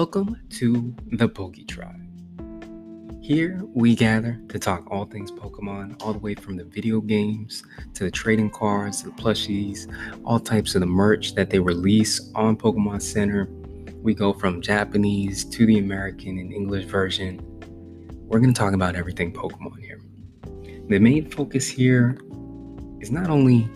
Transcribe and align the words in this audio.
Welcome 0.00 0.40
to 0.52 0.96
the 1.12 1.28
Poke 1.28 1.58
Tribe. 1.68 2.00
Here 3.20 3.60
we 3.74 3.94
gather 3.94 4.40
to 4.48 4.58
talk 4.58 4.90
all 4.90 5.04
things 5.04 5.30
Pokemon, 5.30 6.02
all 6.02 6.14
the 6.14 6.18
way 6.18 6.34
from 6.34 6.56
the 6.56 6.64
video 6.64 7.02
games 7.02 7.62
to 7.92 8.04
the 8.04 8.10
trading 8.10 8.48
cards, 8.48 9.02
to 9.02 9.10
the 9.10 9.16
plushies, 9.16 9.94
all 10.24 10.40
types 10.40 10.74
of 10.74 10.80
the 10.80 10.86
merch 10.86 11.34
that 11.34 11.50
they 11.50 11.58
release 11.58 12.32
on 12.34 12.56
Pokemon 12.56 13.02
Center. 13.02 13.46
We 13.96 14.14
go 14.14 14.32
from 14.32 14.62
Japanese 14.62 15.44
to 15.44 15.66
the 15.66 15.78
American 15.78 16.38
and 16.38 16.50
English 16.50 16.86
version. 16.86 17.38
We're 18.26 18.40
going 18.40 18.54
to 18.54 18.58
talk 18.58 18.72
about 18.72 18.96
everything 18.96 19.34
Pokemon 19.34 19.80
here. 19.80 20.00
The 20.88 20.98
main 20.98 21.30
focus 21.30 21.68
here 21.68 22.16
is 23.00 23.10
not 23.10 23.28
only 23.28 23.68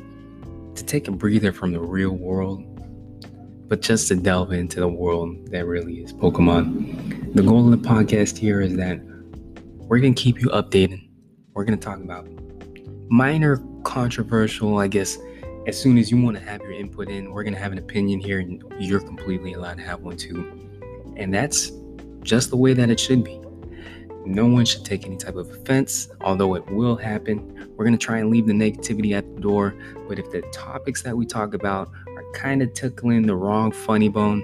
to 0.75 0.85
take 0.87 1.07
a 1.07 1.13
breather 1.13 1.53
from 1.53 1.73
the 1.73 1.81
real 1.81 2.13
world, 2.13 2.74
but 3.69 3.81
just 3.81 4.09
to 4.09 4.17
delve 4.17 4.53
into 4.53 4.81
the 4.81 4.89
world 4.89 5.51
that 5.51 5.67
really 5.67 6.01
is 6.01 6.13
Pokemon. 6.13 7.35
The 7.35 7.43
goal 7.43 7.73
of 7.73 7.83
the 7.83 7.89
podcast 7.89 8.37
here 8.37 8.61
is 8.61 8.77
that 8.77 9.01
we're 9.79 9.99
going 9.99 10.15
to 10.15 10.23
keep 10.23 10.41
you 10.41 10.49
updated. 10.49 11.09
We're 11.53 11.65
going 11.65 11.79
to 11.79 11.85
talk 11.85 11.99
about 12.01 12.29
minor 13.09 13.63
controversial, 13.85 14.79
I 14.79 14.89
guess, 14.89 15.19
as 15.67 15.81
soon 15.81 15.97
as 15.99 16.11
you 16.11 16.21
want 16.21 16.37
to 16.37 16.43
have 16.43 16.61
your 16.61 16.73
input 16.73 17.09
in, 17.09 17.31
we're 17.31 17.43
going 17.43 17.55
to 17.55 17.61
have 17.61 17.73
an 17.73 17.79
opinion 17.79 18.21
here 18.21 18.41
and 18.41 18.63
you're 18.79 19.01
completely 19.01 19.55
allowed 19.55 19.79
to 19.79 19.83
have 19.83 20.01
one 20.01 20.17
too. 20.17 20.69
And 21.17 21.33
that's 21.33 21.73
just 22.23 22.51
the 22.51 22.57
way 22.57 22.75
that 22.75 22.91
it 22.91 23.01
should 23.01 23.25
be. 23.25 23.41
No 24.27 24.47
one 24.47 24.65
should 24.65 24.85
take 24.85 25.07
any 25.07 25.17
type 25.17 25.37
of 25.37 25.51
offense, 25.51 26.09
although 26.23 26.55
it 26.55 26.67
will 26.71 26.97
happen. 26.97 27.71
We're 27.77 27.85
going 27.85 27.97
to 27.97 28.05
try 28.05 28.19
and 28.19 28.31
leave 28.31 28.47
the 28.47 28.53
negativity 28.53 29.13
at 29.13 29.35
the 29.35 29.41
door. 29.41 29.75
But 30.09 30.19
if 30.19 30.31
the 30.31 30.43
topics 30.53 31.03
that 31.03 31.17
we 31.17 31.27
talk 31.27 31.55
about 31.55 31.91
kind 32.35 32.61
of 32.61 32.75
tickling 32.75 33.23
the 33.27 33.35
wrong 33.35 33.73
funny 33.73 34.09
bone, 34.09 34.43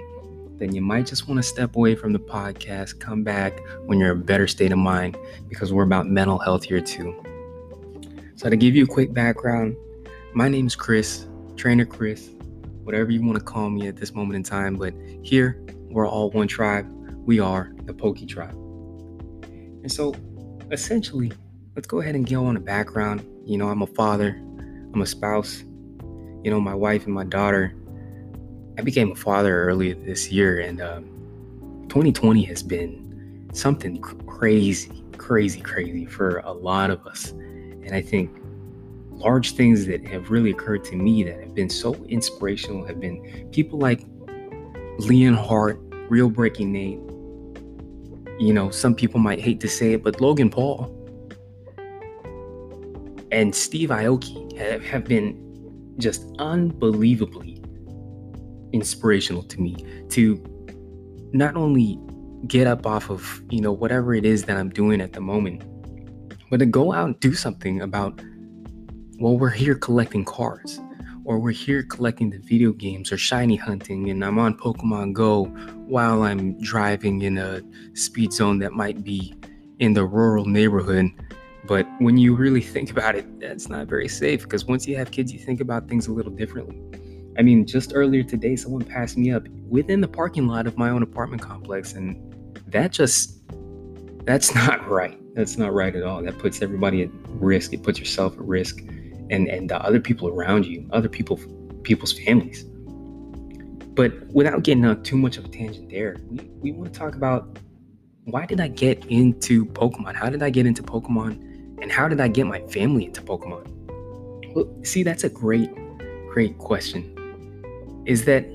then 0.57 0.73
you 0.73 0.81
might 0.81 1.05
just 1.05 1.27
want 1.27 1.37
to 1.37 1.43
step 1.43 1.75
away 1.75 1.95
from 1.95 2.13
the 2.13 2.19
podcast, 2.19 2.99
come 2.99 3.23
back 3.23 3.59
when 3.85 3.99
you're 3.99 4.11
in 4.13 4.19
a 4.19 4.23
better 4.23 4.47
state 4.47 4.71
of 4.71 4.77
mind 4.77 5.17
because 5.49 5.73
we're 5.73 5.83
about 5.83 6.07
mental 6.07 6.39
health 6.39 6.63
here 6.63 6.81
too. 6.81 7.21
So, 8.35 8.49
to 8.49 8.55
give 8.55 8.75
you 8.75 8.85
a 8.85 8.87
quick 8.87 9.13
background, 9.13 9.75
my 10.33 10.47
name 10.47 10.67
is 10.67 10.75
Chris, 10.75 11.27
Trainer 11.57 11.85
Chris, 11.85 12.29
whatever 12.83 13.11
you 13.11 13.23
want 13.25 13.37
to 13.37 13.43
call 13.43 13.69
me 13.69 13.87
at 13.87 13.97
this 13.97 14.13
moment 14.13 14.35
in 14.35 14.43
time, 14.43 14.77
but 14.77 14.93
here 15.21 15.61
we're 15.89 16.07
all 16.07 16.31
one 16.31 16.47
tribe. 16.47 16.87
We 17.25 17.39
are 17.39 17.71
the 17.83 17.93
Poke 17.93 18.25
Tribe. 18.27 18.53
And 19.83 19.91
so, 19.91 20.15
essentially, 20.71 21.31
let's 21.75 21.87
go 21.87 22.01
ahead 22.01 22.15
and 22.15 22.27
go 22.27 22.45
on 22.45 22.55
a 22.55 22.59
background. 22.59 23.27
You 23.45 23.57
know, 23.57 23.69
I'm 23.69 23.81
a 23.81 23.87
father, 23.87 24.35
I'm 24.93 25.01
a 25.01 25.05
spouse. 25.05 25.63
You 26.43 26.49
know, 26.49 26.59
my 26.59 26.73
wife 26.73 27.05
and 27.05 27.13
my 27.13 27.23
daughter 27.23 27.73
I 28.77 28.81
became 28.81 29.11
a 29.11 29.15
father 29.15 29.63
earlier 29.63 29.95
this 29.95 30.31
year, 30.31 30.59
and 30.59 30.81
um, 30.81 31.03
2020 31.89 32.43
has 32.45 32.63
been 32.63 33.49
something 33.53 33.99
crazy, 34.01 35.03
crazy, 35.17 35.61
crazy 35.61 36.05
for 36.05 36.39
a 36.39 36.51
lot 36.51 36.89
of 36.89 37.05
us. 37.05 37.31
And 37.31 37.93
I 37.93 38.01
think 38.01 38.31
large 39.11 39.55
things 39.55 39.85
that 39.85 40.07
have 40.07 40.31
really 40.31 40.51
occurred 40.51 40.83
to 40.85 40.95
me 40.95 41.23
that 41.23 41.39
have 41.39 41.53
been 41.53 41.69
so 41.69 41.93
inspirational 42.05 42.85
have 42.85 42.99
been 42.99 43.49
people 43.51 43.77
like 43.77 44.05
Leonhart, 44.99 45.79
Real 46.09 46.29
Breaking 46.29 46.71
Nate. 46.71 46.99
You 48.39 48.53
know, 48.53 48.71
some 48.71 48.95
people 48.95 49.19
might 49.19 49.39
hate 49.39 49.59
to 49.59 49.67
say 49.67 49.93
it, 49.93 50.03
but 50.03 50.21
Logan 50.21 50.49
Paul 50.49 50.97
and 53.31 53.53
Steve 53.53 53.89
Aoki 53.89 54.57
have, 54.57 54.83
have 54.83 55.05
been 55.05 55.37
just 55.97 56.25
unbelievably 56.39 57.50
inspirational 58.73 59.43
to 59.43 59.61
me 59.61 59.75
to 60.09 60.43
not 61.33 61.55
only 61.55 61.99
get 62.47 62.67
up 62.67 62.85
off 62.85 63.09
of, 63.09 63.41
you 63.49 63.61
know, 63.61 63.71
whatever 63.71 64.13
it 64.13 64.25
is 64.25 64.45
that 64.45 64.57
I'm 64.57 64.69
doing 64.69 65.01
at 65.01 65.13
the 65.13 65.21
moment, 65.21 65.63
but 66.49 66.57
to 66.57 66.65
go 66.65 66.91
out 66.91 67.05
and 67.05 67.19
do 67.19 67.33
something 67.33 67.81
about, 67.81 68.21
well, 69.19 69.37
we're 69.37 69.49
here 69.49 69.75
collecting 69.75 70.25
cards, 70.25 70.79
or 71.23 71.39
we're 71.39 71.51
here 71.51 71.83
collecting 71.83 72.29
the 72.29 72.39
video 72.39 72.71
games 72.71 73.11
or 73.11 73.17
shiny 73.17 73.55
hunting, 73.55 74.09
and 74.09 74.25
I'm 74.25 74.39
on 74.39 74.57
Pokemon 74.57 75.13
Go 75.13 75.45
while 75.85 76.23
I'm 76.23 76.59
driving 76.61 77.21
in 77.21 77.37
a 77.37 77.61
speed 77.93 78.33
zone 78.33 78.59
that 78.59 78.73
might 78.73 79.03
be 79.03 79.33
in 79.79 79.93
the 79.93 80.03
rural 80.03 80.45
neighborhood. 80.45 81.09
But 81.65 81.87
when 81.99 82.17
you 82.17 82.35
really 82.35 82.61
think 82.61 82.89
about 82.89 83.15
it, 83.15 83.39
that's 83.39 83.69
not 83.69 83.87
very 83.87 84.07
safe 84.07 84.43
because 84.43 84.65
once 84.65 84.87
you 84.87 84.97
have 84.97 85.11
kids, 85.11 85.31
you 85.31 85.39
think 85.39 85.61
about 85.61 85.87
things 85.87 86.07
a 86.07 86.11
little 86.11 86.31
differently. 86.31 86.81
I 87.37 87.41
mean, 87.41 87.65
just 87.65 87.93
earlier 87.95 88.23
today, 88.23 88.55
someone 88.55 88.83
passed 88.83 89.17
me 89.17 89.31
up 89.31 89.47
within 89.69 90.01
the 90.01 90.07
parking 90.07 90.47
lot 90.47 90.67
of 90.67 90.77
my 90.77 90.89
own 90.89 91.01
apartment 91.01 91.41
complex, 91.41 91.93
and 91.93 92.17
that 92.67 92.91
just 92.91 93.39
that's 94.25 94.53
not 94.55 94.87
right. 94.87 95.17
That's 95.33 95.57
not 95.57 95.73
right 95.73 95.95
at 95.95 96.03
all. 96.03 96.21
That 96.21 96.37
puts 96.39 96.61
everybody 96.61 97.03
at 97.03 97.09
risk. 97.29 97.73
It 97.73 97.83
puts 97.83 97.99
yourself 97.99 98.33
at 98.33 98.41
risk, 98.41 98.79
and 99.29 99.47
and 99.47 99.69
the 99.69 99.81
other 99.81 99.99
people 99.99 100.27
around 100.27 100.65
you, 100.65 100.87
other 100.91 101.09
people, 101.09 101.39
people's 101.83 102.11
families. 102.11 102.63
But 103.93 104.27
without 104.27 104.63
getting 104.63 104.85
on 104.85 105.03
too 105.03 105.17
much 105.17 105.37
of 105.37 105.45
a 105.45 105.49
tangent 105.49 105.89
there, 105.89 106.17
we, 106.29 106.49
we 106.61 106.71
want 106.71 106.93
to 106.93 106.99
talk 106.99 107.15
about 107.15 107.59
why 108.25 108.45
did 108.45 108.59
I 108.59 108.67
get 108.67 109.05
into 109.05 109.65
Pokemon? 109.65 110.15
How 110.15 110.29
did 110.29 110.43
I 110.43 110.49
get 110.49 110.65
into 110.65 110.83
Pokemon? 110.83 111.49
And 111.81 111.91
how 111.91 112.07
did 112.07 112.21
I 112.21 112.27
get 112.27 112.45
my 112.45 112.61
family 112.67 113.05
into 113.05 113.21
Pokemon? 113.21 113.67
Well, 114.53 114.71
see, 114.83 115.03
that's 115.03 115.23
a 115.23 115.29
great, 115.29 115.71
great 116.29 116.57
question 116.57 117.17
is 118.05 118.25
that 118.25 118.45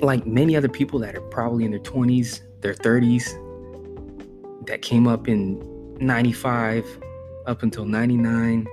like 0.00 0.26
many 0.26 0.56
other 0.56 0.68
people 0.68 0.98
that 0.98 1.14
are 1.14 1.20
probably 1.20 1.64
in 1.64 1.70
their 1.70 1.80
20s, 1.80 2.40
their 2.60 2.74
30s, 2.74 3.26
that 4.66 4.82
came 4.82 5.06
up 5.06 5.28
in 5.28 5.62
95 5.98 6.86
up 7.46 7.62
until 7.62 7.84
99, 7.84 8.66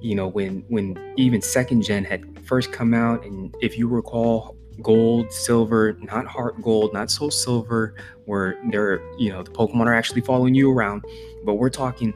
you 0.00 0.14
know, 0.14 0.28
when 0.28 0.64
when 0.68 0.96
even 1.16 1.40
second 1.40 1.82
gen 1.82 2.04
had 2.04 2.24
first 2.46 2.72
come 2.72 2.94
out. 2.94 3.24
And 3.24 3.54
if 3.60 3.78
you 3.78 3.88
recall 3.88 4.56
gold, 4.82 5.32
silver, 5.32 5.96
not 6.00 6.26
heart 6.26 6.60
gold, 6.62 6.92
not 6.92 7.10
soul 7.10 7.30
silver, 7.30 7.94
where 8.24 8.58
they're, 8.70 9.00
you 9.18 9.32
know, 9.32 9.42
the 9.42 9.50
Pokemon 9.50 9.86
are 9.86 9.94
actually 9.94 10.20
following 10.20 10.54
you 10.54 10.70
around, 10.70 11.04
but 11.44 11.54
we're 11.54 11.70
talking 11.70 12.12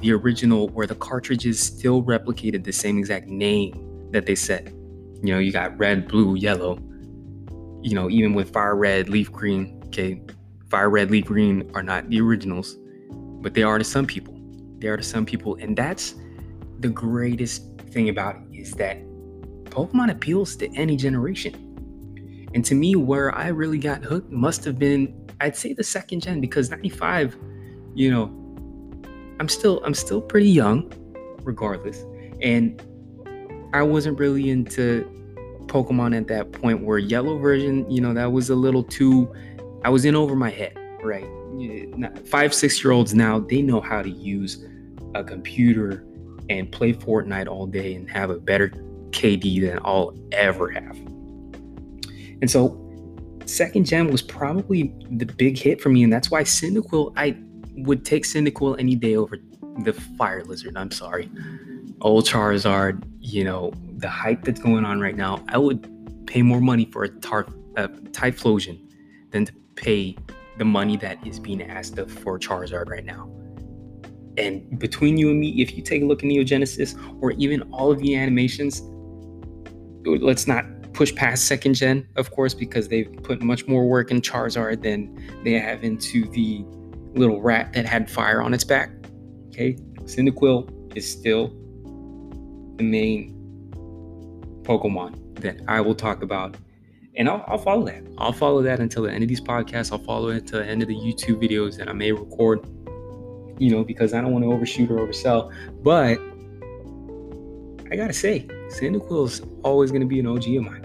the 0.00 0.12
original 0.12 0.68
where 0.68 0.86
the 0.86 0.94
cartridges 0.94 1.60
still 1.60 2.02
replicated 2.02 2.64
the 2.64 2.72
same 2.72 2.98
exact 2.98 3.28
name 3.28 4.08
that 4.10 4.26
they 4.26 4.34
said 4.34 4.74
you 5.24 5.32
know, 5.32 5.38
you 5.38 5.52
got 5.52 5.76
red, 5.78 6.06
blue, 6.06 6.34
yellow. 6.34 6.78
You 7.82 7.94
know, 7.94 8.10
even 8.10 8.34
with 8.34 8.52
fire 8.52 8.76
red, 8.76 9.08
leaf 9.08 9.32
green, 9.32 9.80
okay, 9.86 10.20
fire 10.68 10.90
red, 10.90 11.10
leaf 11.10 11.24
green 11.24 11.70
are 11.74 11.82
not 11.82 12.10
the 12.10 12.20
originals, 12.20 12.76
but 13.40 13.54
they 13.54 13.62
are 13.62 13.78
to 13.78 13.84
some 13.84 14.06
people. 14.06 14.38
They 14.80 14.88
are 14.88 14.98
to 14.98 15.02
some 15.02 15.24
people. 15.24 15.56
And 15.56 15.74
that's 15.76 16.14
the 16.80 16.90
greatest 16.90 17.62
thing 17.90 18.10
about 18.10 18.36
it 18.36 18.58
is 18.58 18.72
that 18.72 18.98
Pokemon 19.64 20.10
appeals 20.10 20.56
to 20.56 20.68
any 20.76 20.94
generation. 20.94 21.54
And 22.52 22.62
to 22.66 22.74
me, 22.74 22.94
where 22.94 23.34
I 23.34 23.48
really 23.48 23.78
got 23.78 24.04
hooked 24.04 24.30
must 24.30 24.62
have 24.64 24.78
been, 24.78 25.26
I'd 25.40 25.56
say 25.56 25.72
the 25.72 25.84
second 25.84 26.20
gen, 26.20 26.42
because 26.42 26.68
95, 26.68 27.36
you 27.94 28.10
know, 28.10 28.26
I'm 29.40 29.48
still 29.48 29.82
I'm 29.84 29.94
still 29.94 30.20
pretty 30.20 30.50
young, 30.50 30.92
regardless. 31.42 32.04
And 32.42 32.80
I 33.74 33.82
wasn't 33.82 34.20
really 34.20 34.50
into 34.50 35.04
Pokemon 35.66 36.16
at 36.16 36.28
that 36.28 36.52
point 36.52 36.84
where 36.84 36.96
yellow 36.96 37.38
version, 37.38 37.90
you 37.90 38.00
know, 38.00 38.14
that 38.14 38.30
was 38.30 38.48
a 38.48 38.54
little 38.54 38.84
too, 38.84 39.34
I 39.84 39.88
was 39.88 40.04
in 40.04 40.14
over 40.14 40.36
my 40.36 40.50
head, 40.50 40.78
right? 41.02 41.26
Five, 42.24 42.54
six 42.54 42.84
year 42.84 42.92
olds 42.92 43.14
now, 43.14 43.40
they 43.40 43.62
know 43.62 43.80
how 43.80 44.00
to 44.00 44.08
use 44.08 44.64
a 45.16 45.24
computer 45.24 46.06
and 46.48 46.70
play 46.70 46.92
Fortnite 46.92 47.48
all 47.48 47.66
day 47.66 47.96
and 47.96 48.08
have 48.08 48.30
a 48.30 48.38
better 48.38 48.68
KD 49.10 49.62
than 49.62 49.80
I'll 49.84 50.16
ever 50.30 50.70
have. 50.70 50.96
And 52.40 52.48
so, 52.48 52.80
second 53.44 53.86
gen 53.86 54.08
was 54.08 54.22
probably 54.22 54.94
the 55.10 55.26
big 55.26 55.58
hit 55.58 55.80
for 55.80 55.88
me. 55.88 56.04
And 56.04 56.12
that's 56.12 56.30
why 56.30 56.44
Cyndaquil, 56.44 57.12
I 57.16 57.36
would 57.78 58.04
take 58.04 58.22
Cyndaquil 58.22 58.78
any 58.78 58.94
day 58.94 59.16
over 59.16 59.36
the 59.80 59.92
Fire 60.16 60.44
Lizard. 60.44 60.76
I'm 60.76 60.92
sorry 60.92 61.28
old 62.04 62.26
Charizard, 62.26 63.02
you 63.18 63.42
know, 63.42 63.72
the 63.96 64.08
hype 64.08 64.44
that's 64.44 64.60
going 64.60 64.84
on 64.84 65.00
right 65.00 65.16
now, 65.16 65.42
I 65.48 65.58
would 65.58 66.26
pay 66.26 66.42
more 66.42 66.60
money 66.60 66.84
for 66.84 67.04
a, 67.04 67.08
tar- 67.08 67.48
a 67.76 67.88
Typhlosion 67.88 68.78
than 69.30 69.46
to 69.46 69.52
pay 69.74 70.16
the 70.58 70.66
money 70.66 70.96
that 70.98 71.26
is 71.26 71.40
being 71.40 71.62
asked 71.62 71.98
of 71.98 72.12
for 72.12 72.38
Charizard 72.38 72.88
right 72.88 73.04
now. 73.04 73.28
And 74.36 74.78
between 74.78 75.16
you 75.16 75.30
and 75.30 75.40
me, 75.40 75.62
if 75.62 75.74
you 75.76 75.82
take 75.82 76.02
a 76.02 76.04
look 76.04 76.22
at 76.22 76.28
Neogenesis 76.28 76.94
or 77.22 77.32
even 77.32 77.62
all 77.72 77.90
of 77.90 77.98
the 78.00 78.14
animations, 78.14 78.82
let's 80.04 80.46
not 80.46 80.66
push 80.92 81.14
past 81.14 81.46
second 81.46 81.74
gen, 81.74 82.06
of 82.16 82.30
course, 82.32 82.52
because 82.52 82.88
they've 82.88 83.10
put 83.22 83.42
much 83.42 83.66
more 83.66 83.88
work 83.88 84.10
in 84.10 84.20
Charizard 84.20 84.82
than 84.82 85.40
they 85.42 85.52
have 85.52 85.82
into 85.82 86.28
the 86.30 86.64
little 87.18 87.40
rat 87.40 87.72
that 87.72 87.86
had 87.86 88.10
fire 88.10 88.42
on 88.42 88.52
its 88.52 88.64
back. 88.64 88.90
Okay, 89.48 89.76
Cyndaquil 90.02 90.96
is 90.96 91.10
still 91.10 91.63
the 92.76 92.84
main 92.84 93.34
Pokemon 94.62 95.40
that 95.40 95.60
I 95.68 95.80
will 95.80 95.94
talk 95.94 96.22
about 96.22 96.56
And 97.16 97.28
I'll, 97.28 97.44
I'll 97.46 97.58
follow 97.58 97.84
that. 97.86 98.02
I'll 98.18 98.32
follow 98.32 98.62
that 98.62 98.80
until 98.80 99.02
the 99.04 99.12
end 99.12 99.22
of 99.22 99.28
these 99.28 99.40
podcasts. 99.40 99.92
I'll 99.92 99.98
follow 99.98 100.28
it 100.28 100.38
until 100.38 100.60
the 100.60 100.66
end 100.66 100.82
of 100.82 100.88
the 100.88 100.96
YouTube 100.96 101.40
videos 101.40 101.76
that 101.78 101.88
I 101.88 101.92
may 101.92 102.10
record, 102.12 102.66
you 103.58 103.70
know, 103.70 103.84
because 103.84 104.14
I 104.14 104.20
don't 104.20 104.32
want 104.32 104.44
to 104.44 104.52
overshoot 104.52 104.90
or 104.90 104.98
oversell. 105.06 105.52
But 105.82 106.18
I 107.92 107.96
gotta 107.96 108.12
say, 108.12 108.46
Cyndaquil 108.68 109.26
is 109.26 109.42
always 109.62 109.92
gonna 109.92 110.06
be 110.06 110.18
an 110.18 110.26
OG 110.26 110.48
of 110.56 110.64
mine. 110.64 110.84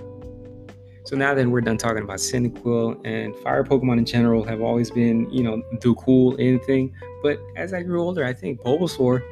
So 1.05 1.15
now 1.15 1.33
that 1.33 1.47
we're 1.47 1.61
done 1.61 1.77
talking 1.77 2.03
about 2.03 2.17
Cyndaquil 2.17 3.01
and 3.03 3.35
fire 3.37 3.63
Pokemon 3.63 3.97
in 3.97 4.05
general 4.05 4.43
have 4.43 4.61
always 4.61 4.91
been, 4.91 5.27
you 5.31 5.41
know, 5.41 5.63
the 5.81 5.95
cool 5.95 6.35
in 6.35 6.59
thing. 6.59 6.93
But 7.23 7.39
as 7.55 7.73
I 7.73 7.81
grew 7.81 8.03
older, 8.03 8.23
I 8.23 8.33
think 8.33 8.61
Bulbasaur, 8.61 9.23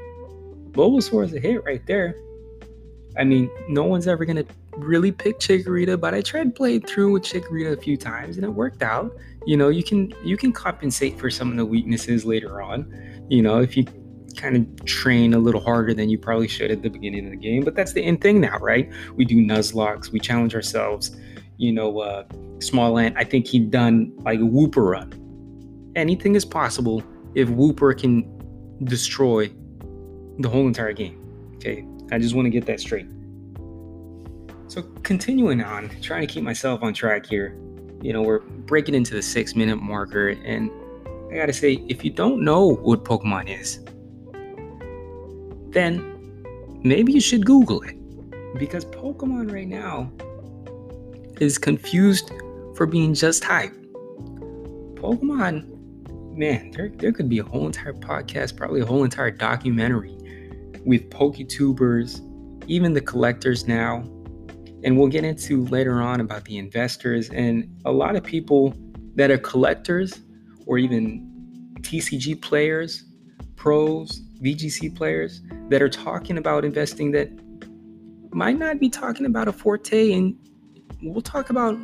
Bulbasaur 0.71 1.25
is 1.25 1.33
a 1.35 1.39
hit 1.39 1.63
right 1.63 1.85
there. 1.85 2.15
I 3.17 3.23
mean, 3.23 3.49
no 3.67 3.83
one's 3.83 4.07
ever 4.07 4.25
gonna 4.25 4.45
really 4.77 5.11
pick 5.11 5.39
Chikorita, 5.39 5.99
but 5.99 6.13
I 6.13 6.21
tried 6.21 6.55
playing 6.55 6.81
through 6.81 7.13
with 7.13 7.23
Chikorita 7.23 7.73
a 7.73 7.81
few 7.81 7.97
times 7.97 8.37
and 8.37 8.45
it 8.45 8.49
worked 8.49 8.83
out. 8.83 9.11
You 9.45 9.57
know, 9.57 9.69
you 9.69 9.83
can 9.83 10.13
you 10.23 10.37
can 10.37 10.51
compensate 10.51 11.19
for 11.19 11.29
some 11.29 11.51
of 11.51 11.57
the 11.57 11.65
weaknesses 11.65 12.25
later 12.25 12.61
on. 12.61 12.93
You 13.29 13.41
know, 13.41 13.59
if 13.59 13.75
you 13.75 13.85
kind 14.37 14.55
of 14.55 14.85
train 14.85 15.33
a 15.33 15.39
little 15.39 15.59
harder 15.59 15.93
than 15.93 16.09
you 16.09 16.17
probably 16.17 16.47
should 16.47 16.71
at 16.71 16.81
the 16.81 16.89
beginning 16.89 17.25
of 17.25 17.31
the 17.31 17.37
game. 17.37 17.63
But 17.63 17.75
that's 17.75 17.93
the 17.93 18.03
end 18.03 18.21
thing 18.21 18.39
now, 18.39 18.57
right? 18.59 18.89
We 19.15 19.25
do 19.25 19.37
Nuzlockes, 19.37 20.11
we 20.11 20.19
challenge 20.19 20.55
ourselves. 20.55 21.15
You 21.57 21.73
know, 21.73 21.99
uh, 21.99 22.23
Smallant, 22.59 23.15
I 23.17 23.23
think 23.23 23.47
he 23.47 23.59
done 23.59 24.13
like 24.19 24.39
a 24.39 24.43
Wooper 24.43 24.91
run. 24.91 25.91
Anything 25.95 26.35
is 26.35 26.45
possible 26.45 27.03
if 27.33 27.49
Wooper 27.49 27.97
can 27.97 28.31
destroy 28.83 29.51
the 30.39 30.49
whole 30.49 30.67
entire 30.67 30.93
game. 30.93 31.23
Okay, 31.55 31.83
I 32.11 32.19
just 32.19 32.35
want 32.35 32.45
to 32.45 32.49
get 32.49 32.65
that 32.65 32.79
straight. 32.79 33.07
So 34.67 34.83
continuing 35.03 35.63
on, 35.63 35.89
trying 36.01 36.27
to 36.27 36.27
keep 36.27 36.43
myself 36.43 36.83
on 36.83 36.93
track 36.93 37.25
here. 37.25 37.57
You 38.01 38.13
know, 38.13 38.21
we're 38.21 38.39
breaking 38.39 38.95
into 38.95 39.13
the 39.13 39.21
six 39.21 39.55
minute 39.55 39.77
marker, 39.77 40.29
and 40.29 40.69
I 41.31 41.37
gotta 41.37 41.53
say, 41.53 41.83
if 41.87 42.03
you 42.03 42.11
don't 42.11 42.43
know 42.43 42.75
what 42.75 43.03
Pokemon 43.03 43.49
is, 43.49 43.83
then 45.71 46.79
maybe 46.83 47.13
you 47.13 47.21
should 47.21 47.45
Google 47.45 47.81
it. 47.81 47.95
Because 48.59 48.85
Pokemon 48.85 49.51
right 49.51 49.67
now 49.67 50.11
is 51.39 51.57
confused 51.57 52.31
for 52.75 52.85
being 52.85 53.13
just 53.13 53.43
hype. 53.43 53.73
Pokemon, 54.95 55.65
man, 56.37 56.71
there, 56.71 56.89
there 56.89 57.11
could 57.11 57.29
be 57.29 57.39
a 57.39 57.43
whole 57.43 57.67
entire 57.67 57.93
podcast, 57.93 58.55
probably 58.55 58.81
a 58.81 58.85
whole 58.85 59.03
entire 59.03 59.31
documentary 59.31 60.16
with 60.87 61.09
Poketubers, 61.09 62.21
even 62.67 62.93
the 62.93 63.01
collectors 63.01 63.67
now. 63.67 63.97
And 64.83 64.97
we'll 64.97 65.09
get 65.09 65.25
into 65.25 65.65
later 65.65 66.01
on 66.01 66.21
about 66.21 66.45
the 66.45 66.57
investors 66.57 67.29
and 67.29 67.69
a 67.83 67.91
lot 67.91 68.15
of 68.15 68.23
people 68.23 68.73
that 69.15 69.29
are 69.29 69.37
collectors 69.37 70.21
or 70.65 70.77
even 70.77 71.75
TCG 71.81 72.41
players, 72.41 73.03
pros, 73.57 74.21
VGC 74.41 74.95
players 74.95 75.41
that 75.67 75.81
are 75.81 75.89
talking 75.89 76.37
about 76.37 76.63
investing 76.63 77.11
that 77.11 77.29
might 78.31 78.57
not 78.57 78.79
be 78.79 78.89
talking 78.89 79.25
about 79.25 79.49
a 79.49 79.51
forte. 79.51 80.13
And 80.13 80.37
we'll 81.01 81.21
talk 81.21 81.49
about 81.49 81.77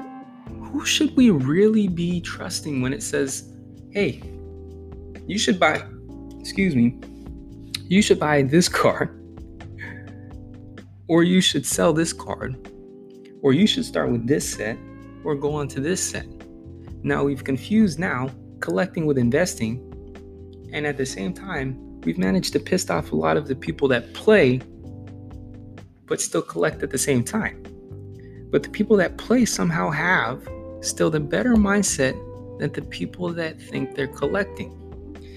who 0.71 0.85
should 0.85 1.13
we 1.17 1.29
really 1.29 1.89
be 1.89 2.21
trusting 2.21 2.81
when 2.81 2.93
it 2.93 3.03
says, 3.03 3.51
hey, 3.91 4.21
you 5.27 5.37
should 5.37 5.59
buy, 5.59 5.83
excuse 6.39 6.73
me, 6.73 6.97
you 7.93 8.01
should 8.01 8.19
buy 8.19 8.41
this 8.41 8.67
card, 8.67 9.07
or 11.07 11.21
you 11.21 11.39
should 11.39 11.63
sell 11.63 11.93
this 11.93 12.11
card, 12.11 12.57
or 13.43 13.53
you 13.53 13.67
should 13.67 13.85
start 13.85 14.11
with 14.11 14.25
this 14.25 14.51
set, 14.51 14.79
or 15.23 15.35
go 15.35 15.53
on 15.53 15.67
to 15.67 15.79
this 15.79 16.01
set. 16.01 16.25
Now 17.03 17.23
we've 17.23 17.43
confused 17.43 17.99
now 17.99 18.31
collecting 18.61 19.05
with 19.05 19.19
investing, 19.19 19.77
and 20.73 20.87
at 20.87 20.97
the 20.97 21.05
same 21.05 21.35
time, 21.35 21.99
we've 22.01 22.17
managed 22.17 22.51
to 22.53 22.59
piss 22.59 22.89
off 22.89 23.11
a 23.11 23.15
lot 23.15 23.37
of 23.37 23.47
the 23.47 23.55
people 23.55 23.87
that 23.89 24.11
play 24.15 24.59
but 26.07 26.19
still 26.19 26.41
collect 26.41 26.81
at 26.81 26.89
the 26.89 26.97
same 26.97 27.23
time. 27.23 27.61
But 28.49 28.63
the 28.63 28.69
people 28.69 28.97
that 28.97 29.17
play 29.17 29.45
somehow 29.45 29.91
have 29.91 30.47
still 30.81 31.11
the 31.11 31.19
better 31.19 31.53
mindset 31.53 32.13
than 32.57 32.71
the 32.71 32.81
people 32.81 33.31
that 33.33 33.61
think 33.61 33.93
they're 33.93 34.07
collecting. 34.07 34.71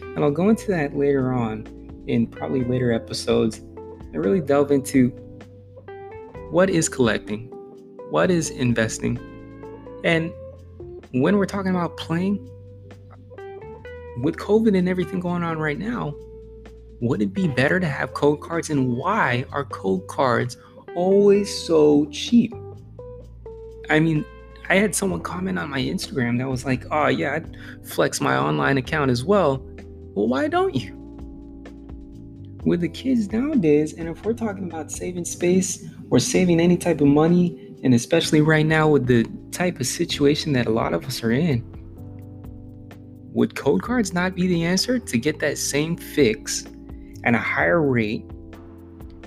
And 0.00 0.24
I'll 0.24 0.30
go 0.30 0.48
into 0.48 0.68
that 0.68 0.96
later 0.96 1.34
on 1.34 1.75
in 2.06 2.26
probably 2.26 2.64
later 2.64 2.92
episodes 2.92 3.58
and 3.58 4.24
really 4.24 4.40
delve 4.40 4.70
into 4.70 5.10
what 6.50 6.70
is 6.70 6.88
collecting, 6.88 7.46
what 8.10 8.30
is 8.30 8.50
investing, 8.50 9.18
and 10.04 10.32
when 11.12 11.36
we're 11.36 11.46
talking 11.46 11.70
about 11.70 11.96
playing, 11.96 12.48
with 14.18 14.36
COVID 14.36 14.76
and 14.76 14.88
everything 14.88 15.20
going 15.20 15.42
on 15.42 15.58
right 15.58 15.78
now, 15.78 16.14
would 17.00 17.20
it 17.20 17.34
be 17.34 17.46
better 17.48 17.78
to 17.78 17.86
have 17.86 18.14
code 18.14 18.40
cards 18.40 18.70
and 18.70 18.96
why 18.96 19.44
are 19.52 19.64
code 19.64 20.06
cards 20.06 20.56
always 20.94 21.52
so 21.52 22.06
cheap? 22.06 22.54
I 23.90 24.00
mean, 24.00 24.24
I 24.68 24.76
had 24.76 24.94
someone 24.94 25.20
comment 25.20 25.58
on 25.58 25.70
my 25.70 25.80
Instagram 25.80 26.38
that 26.38 26.48
was 26.48 26.64
like, 26.64 26.84
oh, 26.90 27.08
yeah, 27.08 27.34
I'd 27.34 27.56
flex 27.84 28.20
my 28.20 28.36
online 28.36 28.78
account 28.78 29.10
as 29.10 29.22
well. 29.22 29.58
Well, 30.14 30.28
why 30.28 30.48
don't 30.48 30.74
you? 30.74 30.95
With 32.66 32.80
the 32.80 32.88
kids 32.88 33.30
nowadays, 33.30 33.92
and 33.92 34.08
if 34.08 34.24
we're 34.24 34.32
talking 34.32 34.64
about 34.64 34.90
saving 34.90 35.24
space 35.24 35.88
or 36.10 36.18
saving 36.18 36.58
any 36.58 36.76
type 36.76 37.00
of 37.00 37.06
money, 37.06 37.76
and 37.84 37.94
especially 37.94 38.40
right 38.40 38.66
now 38.66 38.88
with 38.88 39.06
the 39.06 39.24
type 39.52 39.78
of 39.78 39.86
situation 39.86 40.52
that 40.54 40.66
a 40.66 40.70
lot 40.70 40.92
of 40.92 41.04
us 41.04 41.22
are 41.22 41.30
in, 41.30 41.64
would 43.32 43.54
code 43.54 43.82
cards 43.82 44.12
not 44.12 44.34
be 44.34 44.48
the 44.48 44.64
answer 44.64 44.98
to 44.98 45.16
get 45.16 45.38
that 45.38 45.58
same 45.58 45.96
fix 45.96 46.64
and 47.22 47.36
a 47.36 47.38
higher 47.38 47.80
rate 47.80 48.24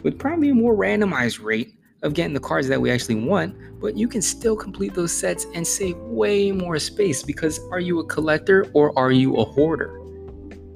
with 0.03 0.19
probably 0.19 0.50
a 0.50 0.53
more 0.53 0.75
randomized 0.75 1.42
rate 1.42 1.75
of 2.03 2.13
getting 2.13 2.33
the 2.33 2.42
cards 2.42 2.68
that 2.68 2.81
we 2.81 2.92
actually 2.92 3.15
want, 3.15 3.56
but 3.80 3.95
you 3.95 4.09
can 4.09 4.21
still 4.21 4.57
complete 4.57 4.94
those 4.94 5.13
sets 5.13 5.45
and 5.56 5.65
save 5.65 5.95
way 6.00 6.51
more 6.51 6.77
space 6.77 7.24
because 7.24 7.62
are 7.71 7.80
you 7.80 8.00
a 8.00 8.06
collector 8.06 8.69
or 8.73 8.92
are 8.99 9.13
you 9.13 9.37
a 9.37 9.45
hoarder? 9.45 9.97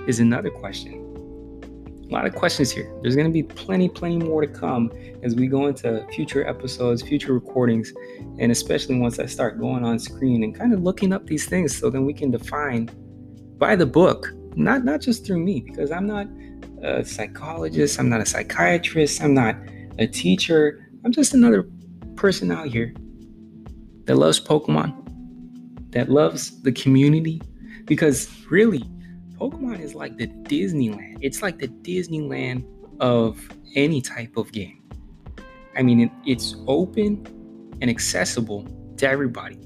Is 0.08 0.22
another 0.22 0.50
question. 0.50 1.03
A 2.14 2.18
lot 2.18 2.28
of 2.28 2.36
questions 2.36 2.70
here. 2.70 2.96
There's 3.02 3.16
going 3.16 3.26
to 3.26 3.34
be 3.34 3.42
plenty, 3.42 3.90
plenty 3.90 4.20
more 4.20 4.46
to 4.46 4.48
come 4.48 4.92
as 5.24 5.34
we 5.34 5.48
go 5.48 5.66
into 5.66 6.06
future 6.14 6.48
episodes, 6.48 7.02
future 7.02 7.34
recordings, 7.34 7.92
and 8.38 8.52
especially 8.52 9.00
once 9.00 9.18
I 9.18 9.26
start 9.26 9.60
going 9.60 9.84
on 9.84 9.98
screen 9.98 10.44
and 10.44 10.54
kind 10.54 10.76
of 10.76 10.84
looking 10.84 11.12
up 11.12 11.26
these 11.26 11.48
things 11.48 11.76
so 11.76 11.90
then 11.90 12.06
we 12.06 12.14
can 12.14 12.30
define 12.30 12.88
by 13.58 13.76
the 13.76 13.88
book, 13.88 14.32
not 14.56 14.86
not 14.86 15.02
just 15.02 15.26
through 15.26 15.40
me, 15.40 15.62
because 15.62 15.90
I'm 15.90 16.06
not 16.06 16.28
a 16.84 17.04
psychologist, 17.04 18.00
I'm 18.00 18.10
not 18.10 18.22
a 18.22 18.28
psychiatrist, 18.28 19.20
I'm 19.20 19.34
not 19.34 19.56
a 19.98 20.06
teacher. 20.06 20.88
I'm 21.04 21.12
just 21.12 21.34
another 21.34 21.68
person 22.16 22.52
out 22.52 22.68
here 22.68 22.94
that 24.06 24.18
loves 24.18 24.40
Pokemon, 24.40 25.92
that 25.94 26.12
loves 26.12 26.62
the 26.62 26.74
community. 26.74 27.42
Because 27.86 28.30
really, 28.52 28.84
Pokemon 29.44 29.82
is 29.82 29.94
like 29.94 30.16
the 30.18 30.28
Disneyland. 30.28 31.18
It's 31.20 31.42
like 31.42 31.60
the 31.60 31.68
Disneyland 31.68 32.64
of 33.02 33.46
any 33.76 34.02
type 34.02 34.38
of 34.38 34.50
game. 34.54 34.82
I 35.76 35.82
mean, 35.82 36.00
it, 36.00 36.12
it's 36.26 36.56
open 36.66 37.28
and 37.82 37.90
accessible 37.90 38.66
to 38.96 39.06
everybody. 39.06 39.58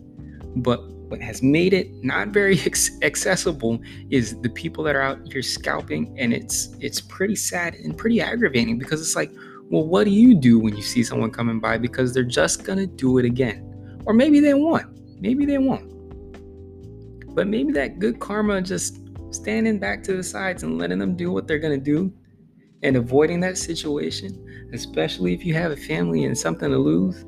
But 0.55 0.81
what 1.09 1.21
has 1.21 1.43
made 1.43 1.73
it 1.73 1.91
not 2.03 2.29
very 2.29 2.59
accessible 3.03 3.79
is 4.09 4.41
the 4.41 4.49
people 4.49 4.83
that 4.85 4.95
are 4.95 5.01
out 5.03 5.31
here 5.31 5.43
scalping 5.43 6.17
and 6.17 6.33
it's 6.33 6.75
it's 6.79 6.99
pretty 6.99 7.35
sad 7.35 7.75
and 7.75 7.95
pretty 7.95 8.19
aggravating 8.19 8.77
because 8.77 8.99
it's 8.99 9.15
like 9.15 9.31
well 9.69 9.87
what 9.87 10.03
do 10.03 10.09
you 10.09 10.35
do 10.35 10.59
when 10.59 10.75
you 10.75 10.81
see 10.81 11.01
someone 11.01 11.31
coming 11.31 11.61
by 11.61 11.77
because 11.77 12.13
they're 12.13 12.23
just 12.23 12.65
gonna 12.65 12.85
do 12.85 13.19
it 13.19 13.25
again 13.25 14.01
or 14.05 14.13
maybe 14.13 14.41
they 14.41 14.53
won't 14.53 14.85
maybe 15.21 15.45
they 15.45 15.57
won't 15.57 15.87
but 17.33 17.47
maybe 17.47 17.71
that 17.71 17.99
good 17.99 18.19
karma 18.19 18.61
just 18.61 19.06
standing 19.37 19.79
back 19.79 20.03
to 20.03 20.15
the 20.15 20.23
sides 20.23 20.63
and 20.63 20.77
letting 20.77 20.99
them 20.99 21.15
do 21.15 21.31
what 21.31 21.47
they're 21.47 21.59
gonna 21.59 21.77
do 21.77 22.11
and 22.83 22.95
avoiding 22.95 23.39
that 23.39 23.57
situation 23.57 24.43
especially 24.73 25.33
if 25.33 25.45
you 25.45 25.53
have 25.53 25.71
a 25.71 25.77
family 25.77 26.25
and 26.25 26.37
something 26.37 26.69
to 26.69 26.77
lose 26.77 27.25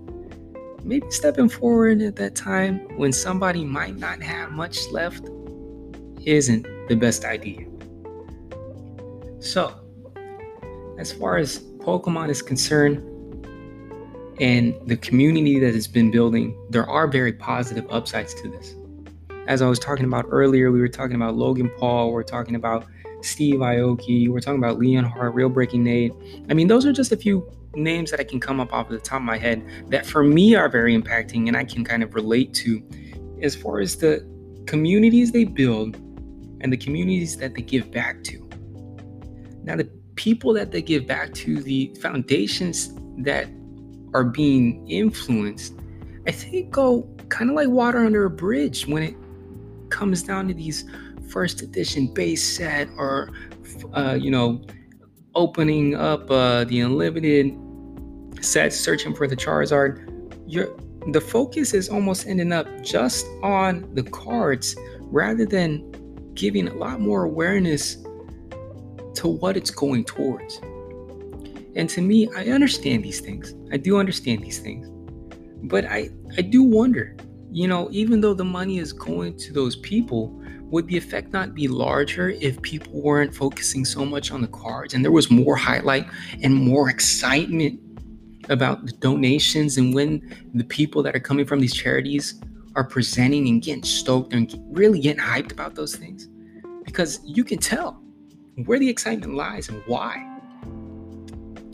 maybe 0.84 1.10
stepping 1.12 1.50
forward 1.50 2.02
at 2.02 2.16
that 2.16 2.36
time 2.36 2.80
when 2.98 3.12
somebody 3.12 3.64
might 3.64 3.98
not 3.98 4.22
have 4.22 4.52
much 4.52 4.88
left 4.92 5.30
isn't 6.26 6.68
the 6.88 6.96
best 6.96 7.26
idea. 7.26 7.66
So, 9.40 9.74
as 10.98 11.12
far 11.12 11.38
as 11.38 11.60
Pokemon 11.80 12.30
is 12.30 12.42
concerned 12.42 13.06
and 14.40 14.76
the 14.86 14.98
community 14.98 15.60
that 15.60 15.74
has 15.74 15.88
been 15.88 16.12
building, 16.12 16.58
there 16.70 16.90
are 16.90 17.08
very 17.08 17.34
positive 17.34 17.86
upsides 17.90 18.34
to 18.42 18.50
this. 18.50 18.76
As 19.48 19.62
I 19.62 19.68
was 19.68 19.80
talking 19.80 20.06
about 20.06 20.26
earlier, 20.30 20.72
we 20.72 20.80
were 20.80 20.88
talking 20.88 21.16
about 21.16 21.36
Logan 21.36 21.72
Paul, 21.78 22.12
we're 22.12 22.24
talking 22.24 22.56
about 22.56 22.86
Steve 23.22 23.56
Aoki, 23.56 24.30
we're 24.30 24.40
talking 24.40 24.60
about 24.60 24.80
Leonhart, 24.80 25.34
Real 25.34 25.50
Breaking 25.50 25.84
Nate. 25.84 26.14
I 26.50 26.54
mean, 26.54 26.68
those 26.68 26.86
are 26.86 26.94
just 26.94 27.12
a 27.12 27.18
few 27.18 27.50
names 27.76 28.12
that 28.12 28.20
I 28.20 28.24
can 28.24 28.40
come 28.40 28.60
up 28.60 28.74
off 28.74 28.90
the 28.90 29.00
top 29.00 29.18
of 29.18 29.24
my 29.24 29.38
head 29.38 29.64
that 29.90 30.06
for 30.06 30.24
me 30.24 30.56
are 30.56 30.70
very 30.70 30.98
impacting 30.98 31.48
and 31.48 31.58
I 31.58 31.64
can 31.64 31.84
kind 31.84 32.04
of 32.04 32.16
relate 32.16 32.54
to 32.56 32.84
as 33.42 33.56
far 33.56 33.80
as 33.80 33.96
the 33.98 34.26
communities 34.68 35.32
they 35.32 35.46
build 35.46 35.96
and 36.62 36.72
the 36.72 36.78
communities 36.78 37.38
that 37.38 37.56
they 37.56 37.62
give 37.62 37.92
back 37.92 38.24
to. 38.26 38.50
Now, 39.64 39.76
the 39.76 39.90
people 40.16 40.54
that 40.54 40.72
they 40.72 40.82
give 40.82 41.08
back 41.08 41.34
to, 41.34 41.62
the 41.62 41.96
foundations 42.02 42.94
that 43.20 43.48
are 44.14 44.24
being 44.24 44.88
influenced, 44.88 45.76
I 46.28 46.32
think 46.32 46.72
go 46.72 47.08
kind 47.30 47.50
of 47.50 47.56
like 47.56 47.70
water 47.70 48.06
under 48.06 48.26
a 48.26 48.30
bridge 48.30 48.88
when 48.88 49.04
it 49.04 49.16
comes 49.90 50.24
down 50.24 50.48
to 50.48 50.54
these 50.54 50.86
first 51.30 51.62
edition 51.62 52.14
base 52.14 52.58
set 52.58 52.88
or, 52.98 53.32
uh, 53.94 54.18
you 54.20 54.32
know, 54.32 54.62
opening 55.36 55.96
up 55.96 56.30
uh, 56.32 56.64
the 56.66 56.80
unlimited 56.82 57.56
sets, 58.42 58.80
searching 58.80 59.14
for 59.14 59.28
the 59.28 59.36
Charizard. 59.36 60.06
You're, 60.48 60.76
the 61.12 61.22
focus 61.22 61.74
is 61.74 61.90
almost 61.90 62.28
ending 62.28 62.52
up 62.52 62.68
just 62.84 63.26
on 63.42 63.90
the 63.94 64.04
cards 64.04 64.76
rather 65.04 65.46
than 65.46 65.92
giving 66.34 66.68
a 66.68 66.74
lot 66.74 67.00
more 67.00 67.24
awareness 67.24 67.96
to 69.16 69.28
what 69.28 69.58
it's 69.58 69.72
going 69.72 70.06
towards. 70.06 70.60
And 71.76 71.90
to 71.90 72.02
me, 72.02 72.30
I 72.36 72.46
understand 72.46 73.04
these 73.04 73.20
things. 73.20 73.54
I 73.72 73.78
do 73.78 73.98
understand 73.98 74.44
these 74.44 74.60
things. 74.60 74.88
But 75.64 75.86
I, 75.86 76.10
I 76.38 76.42
do 76.42 76.64
wonder, 76.64 77.16
you 77.52 77.68
know, 77.68 77.90
even 77.92 78.22
though 78.22 78.34
the 78.34 78.46
money 78.46 78.78
is 78.80 78.94
going 78.94 79.38
to 79.38 79.54
those 79.54 79.76
people, 79.78 80.40
would 80.72 80.88
the 80.88 80.98
effect 80.98 81.34
not 81.34 81.56
be 81.56 81.68
larger 81.68 82.30
if 82.30 82.62
people 82.62 83.02
weren't 83.02 83.34
focusing 83.34 83.84
so 83.86 84.06
much 84.06 84.32
on 84.32 84.42
the 84.42 84.48
cards 84.48 84.94
and 84.94 85.04
there 85.04 85.12
was 85.12 85.32
more 85.32 85.56
highlight 85.56 86.06
and 86.44 86.54
more 86.54 86.90
excitement 86.90 87.80
about 88.50 88.86
the 88.86 88.92
donations 88.94 89.78
and 89.78 89.94
when 89.94 90.50
the 90.54 90.64
people 90.64 91.02
that 91.04 91.16
are 91.16 91.20
coming 91.20 91.46
from 91.46 91.60
these 91.60 91.74
charities 91.74 92.40
are 92.76 92.84
presenting 92.84 93.48
and 93.48 93.64
getting 93.64 93.84
stoked 93.84 94.34
and 94.34 94.56
really 94.70 95.00
getting 95.00 95.22
hyped 95.22 95.52
about 95.52 95.76
those 95.76 95.96
things? 95.96 96.28
Because 96.86 97.20
you 97.26 97.44
can 97.44 97.58
tell 97.58 98.02
where 98.66 98.80
the 98.80 98.90
excitement 98.90 99.34
lies 99.34 99.70
and 99.70 99.82
why. 99.88 100.26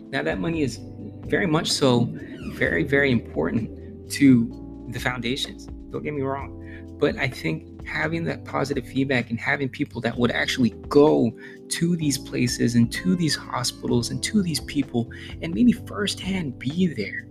Now, 0.09 0.23
that 0.23 0.39
money 0.39 0.61
is 0.61 0.79
very 1.27 1.47
much 1.47 1.71
so 1.71 2.09
very, 2.53 2.83
very 2.83 3.11
important 3.11 4.09
to 4.11 4.64
the 4.87 4.99
foundations. 4.99 5.67
Don't 5.91 6.03
get 6.03 6.13
me 6.13 6.21
wrong. 6.21 6.61
But 6.99 7.17
I 7.17 7.27
think 7.27 7.85
having 7.85 8.23
that 8.25 8.45
positive 8.45 8.87
feedback 8.87 9.29
and 9.29 9.39
having 9.39 9.69
people 9.69 10.01
that 10.01 10.17
would 10.17 10.31
actually 10.31 10.71
go 10.87 11.31
to 11.69 11.95
these 11.95 12.17
places 12.17 12.75
and 12.75 12.91
to 12.91 13.15
these 13.15 13.35
hospitals 13.35 14.09
and 14.09 14.23
to 14.23 14.41
these 14.41 14.59
people 14.61 15.09
and 15.41 15.53
maybe 15.53 15.71
firsthand 15.71 16.57
be 16.57 16.87
there, 16.87 17.27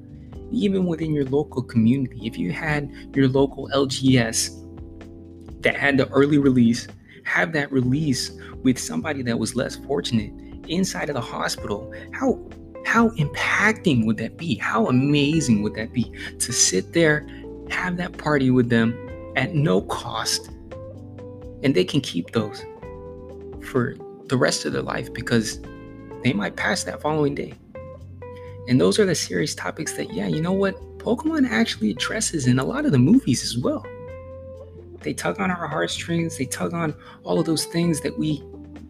even 0.50 0.86
within 0.86 1.12
your 1.12 1.24
local 1.24 1.62
community. 1.62 2.26
If 2.26 2.38
you 2.38 2.52
had 2.52 2.90
your 3.14 3.28
local 3.28 3.68
LGS 3.74 4.60
that 5.62 5.76
had 5.76 5.96
the 5.96 6.08
early 6.08 6.38
release, 6.38 6.86
have 7.24 7.52
that 7.54 7.72
release 7.72 8.38
with 8.62 8.78
somebody 8.78 9.22
that 9.22 9.38
was 9.38 9.56
less 9.56 9.76
fortunate 9.76 10.32
inside 10.68 11.08
of 11.08 11.14
the 11.14 11.20
hospital, 11.20 11.92
how 12.12 12.48
how 12.86 13.08
impacting 13.10 14.04
would 14.04 14.18
that 14.18 14.36
be? 14.36 14.56
How 14.56 14.86
amazing 14.86 15.62
would 15.62 15.74
that 15.74 15.92
be 15.92 16.12
to 16.38 16.52
sit 16.52 16.92
there, 16.92 17.26
have 17.70 17.96
that 17.96 18.16
party 18.18 18.50
with 18.50 18.68
them 18.68 18.96
at 19.36 19.54
no 19.54 19.82
cost, 19.82 20.48
and 21.62 21.74
they 21.74 21.84
can 21.84 22.00
keep 22.00 22.32
those 22.32 22.62
for 23.62 23.96
the 24.26 24.36
rest 24.36 24.64
of 24.64 24.72
their 24.72 24.82
life 24.82 25.12
because 25.12 25.60
they 26.22 26.32
might 26.32 26.56
pass 26.56 26.84
that 26.84 27.00
following 27.00 27.34
day. 27.34 27.54
And 28.68 28.80
those 28.80 28.98
are 28.98 29.04
the 29.04 29.14
serious 29.14 29.54
topics 29.54 29.92
that, 29.94 30.12
yeah, 30.12 30.26
you 30.26 30.40
know 30.40 30.52
what? 30.52 30.74
Pokemon 30.98 31.48
actually 31.48 31.90
addresses 31.90 32.46
in 32.46 32.58
a 32.58 32.64
lot 32.64 32.86
of 32.86 32.92
the 32.92 32.98
movies 32.98 33.44
as 33.44 33.58
well. 33.58 33.84
They 35.00 35.12
tug 35.12 35.38
on 35.38 35.50
our 35.50 35.66
heartstrings, 35.66 36.38
they 36.38 36.46
tug 36.46 36.72
on 36.72 36.94
all 37.24 37.38
of 37.38 37.44
those 37.44 37.66
things 37.66 38.00
that 38.00 38.18
we 38.18 38.42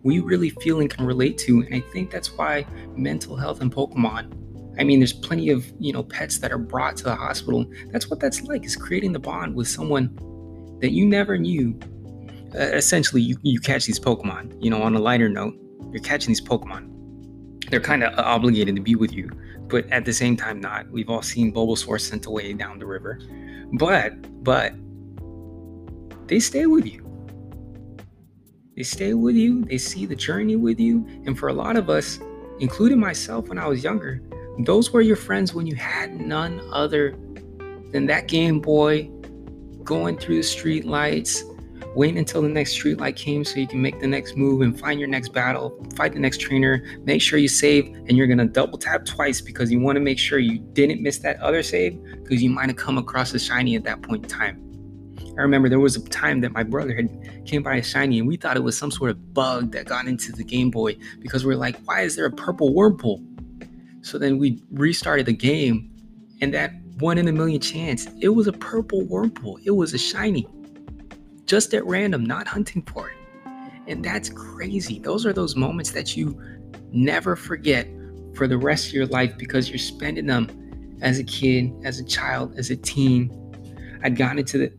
we 0.04 0.20
really 0.20 0.50
feel 0.50 0.80
and 0.80 0.90
can 0.90 1.06
relate 1.06 1.38
to. 1.38 1.62
And 1.62 1.74
I 1.74 1.80
think 1.80 2.10
that's 2.10 2.36
why 2.36 2.66
mental 2.94 3.36
health 3.36 3.62
and 3.62 3.74
Pokemon. 3.74 4.43
I 4.78 4.84
mean, 4.84 5.00
there's 5.00 5.12
plenty 5.12 5.50
of 5.50 5.72
you 5.78 5.92
know 5.92 6.02
pets 6.02 6.38
that 6.38 6.52
are 6.52 6.58
brought 6.58 6.96
to 6.98 7.04
the 7.04 7.14
hospital. 7.14 7.64
That's 7.90 8.08
what 8.08 8.20
that's 8.20 8.42
like 8.42 8.64
is 8.64 8.76
creating 8.76 9.12
the 9.12 9.18
bond 9.18 9.54
with 9.54 9.68
someone 9.68 10.14
that 10.80 10.92
you 10.92 11.06
never 11.06 11.38
knew. 11.38 11.78
Uh, 12.54 12.58
essentially, 12.58 13.20
you, 13.20 13.36
you 13.42 13.60
catch 13.60 13.86
these 13.86 13.98
Pokemon. 13.98 14.62
You 14.62 14.70
know, 14.70 14.82
on 14.82 14.94
a 14.94 15.00
lighter 15.00 15.28
note, 15.28 15.54
you're 15.92 16.02
catching 16.02 16.28
these 16.28 16.40
Pokemon. 16.40 16.90
They're 17.70 17.80
kind 17.80 18.04
of 18.04 18.16
obligated 18.18 18.76
to 18.76 18.82
be 18.82 18.94
with 18.94 19.12
you, 19.12 19.30
but 19.68 19.90
at 19.90 20.04
the 20.04 20.12
same 20.12 20.36
time, 20.36 20.60
not. 20.60 20.88
We've 20.90 21.08
all 21.08 21.22
seen 21.22 21.52
Bulbasaur 21.52 22.00
sent 22.00 22.26
away 22.26 22.52
down 22.52 22.78
the 22.78 22.86
river, 22.86 23.20
but 23.72 24.12
but 24.44 24.74
they 26.26 26.40
stay 26.40 26.66
with 26.66 26.86
you. 26.86 27.04
They 28.76 28.82
stay 28.82 29.14
with 29.14 29.36
you, 29.36 29.64
they 29.64 29.78
see 29.78 30.04
the 30.04 30.16
journey 30.16 30.56
with 30.56 30.80
you. 30.80 31.06
And 31.26 31.38
for 31.38 31.48
a 31.48 31.52
lot 31.52 31.76
of 31.76 31.88
us, 31.88 32.18
including 32.58 32.98
myself 32.98 33.48
when 33.48 33.58
I 33.58 33.68
was 33.68 33.84
younger, 33.84 34.20
those 34.58 34.92
were 34.92 35.00
your 35.00 35.16
friends 35.16 35.54
when 35.54 35.66
you 35.66 35.74
had 35.74 36.20
none 36.20 36.60
other 36.72 37.16
than 37.92 38.06
that 38.06 38.28
Game 38.28 38.60
Boy, 38.60 39.10
going 39.82 40.16
through 40.16 40.36
the 40.36 40.42
street 40.42 40.84
lights, 40.84 41.44
waiting 41.94 42.18
until 42.18 42.42
the 42.42 42.48
next 42.48 42.72
street 42.72 42.98
light 42.98 43.16
came 43.16 43.44
so 43.44 43.58
you 43.58 43.66
can 43.66 43.80
make 43.80 44.00
the 44.00 44.06
next 44.06 44.36
move 44.36 44.62
and 44.62 44.78
find 44.78 44.98
your 44.98 45.08
next 45.08 45.30
battle, 45.30 45.76
fight 45.94 46.12
the 46.12 46.18
next 46.18 46.38
trainer, 46.38 46.84
make 47.04 47.20
sure 47.20 47.38
you 47.38 47.48
save, 47.48 47.86
and 47.86 48.12
you're 48.12 48.26
gonna 48.26 48.46
double 48.46 48.78
tap 48.78 49.04
twice 49.04 49.40
because 49.40 49.70
you 49.70 49.80
want 49.80 49.96
to 49.96 50.00
make 50.00 50.18
sure 50.18 50.38
you 50.38 50.58
didn't 50.58 51.02
miss 51.02 51.18
that 51.18 51.38
other 51.40 51.62
save 51.62 52.02
because 52.22 52.42
you 52.42 52.50
might 52.50 52.68
have 52.68 52.76
come 52.76 52.98
across 52.98 53.32
a 53.34 53.38
shiny 53.38 53.76
at 53.76 53.84
that 53.84 54.02
point 54.02 54.24
in 54.24 54.28
time. 54.28 54.60
I 55.36 55.42
remember 55.42 55.68
there 55.68 55.80
was 55.80 55.96
a 55.96 56.08
time 56.08 56.40
that 56.42 56.52
my 56.52 56.62
brother 56.62 56.94
had 56.94 57.08
came 57.44 57.62
by 57.62 57.76
a 57.76 57.82
shiny 57.82 58.20
and 58.20 58.28
we 58.28 58.36
thought 58.36 58.56
it 58.56 58.62
was 58.62 58.78
some 58.78 58.92
sort 58.92 59.10
of 59.10 59.34
bug 59.34 59.72
that 59.72 59.86
got 59.86 60.06
into 60.06 60.30
the 60.30 60.44
Game 60.44 60.70
Boy 60.70 60.96
because 61.20 61.44
we 61.44 61.54
are 61.54 61.56
like, 61.56 61.76
why 61.84 62.02
is 62.02 62.14
there 62.14 62.26
a 62.26 62.30
purple 62.30 62.72
Wurmple? 62.72 63.33
So 64.04 64.18
then 64.18 64.36
we 64.36 64.62
restarted 64.70 65.24
the 65.24 65.32
game 65.32 65.90
and 66.42 66.52
that 66.52 66.72
one 66.98 67.16
in 67.16 67.26
a 67.26 67.32
million 67.32 67.58
chance, 67.58 68.06
it 68.20 68.28
was 68.28 68.46
a 68.46 68.52
purple 68.52 69.02
Wurmple. 69.02 69.58
It 69.64 69.70
was 69.70 69.94
a 69.94 69.98
shiny. 69.98 70.46
Just 71.46 71.72
at 71.72 71.84
random, 71.86 72.24
not 72.24 72.46
hunting 72.46 72.82
for 72.82 73.08
it. 73.08 73.16
And 73.86 74.04
that's 74.04 74.28
crazy. 74.28 74.98
Those 74.98 75.24
are 75.24 75.32
those 75.32 75.56
moments 75.56 75.92
that 75.92 76.16
you 76.16 76.38
never 76.92 77.34
forget 77.34 77.88
for 78.34 78.46
the 78.46 78.58
rest 78.58 78.88
of 78.88 78.92
your 78.92 79.06
life 79.06 79.38
because 79.38 79.70
you're 79.70 79.78
spending 79.78 80.26
them 80.26 80.98
as 81.00 81.18
a 81.18 81.24
kid, 81.24 81.72
as 81.84 81.98
a 81.98 82.04
child, 82.04 82.58
as 82.58 82.70
a 82.70 82.76
teen. 82.76 83.30
I'd 84.02 84.16
gotten 84.16 84.38
into 84.38 84.58
the 84.58 84.72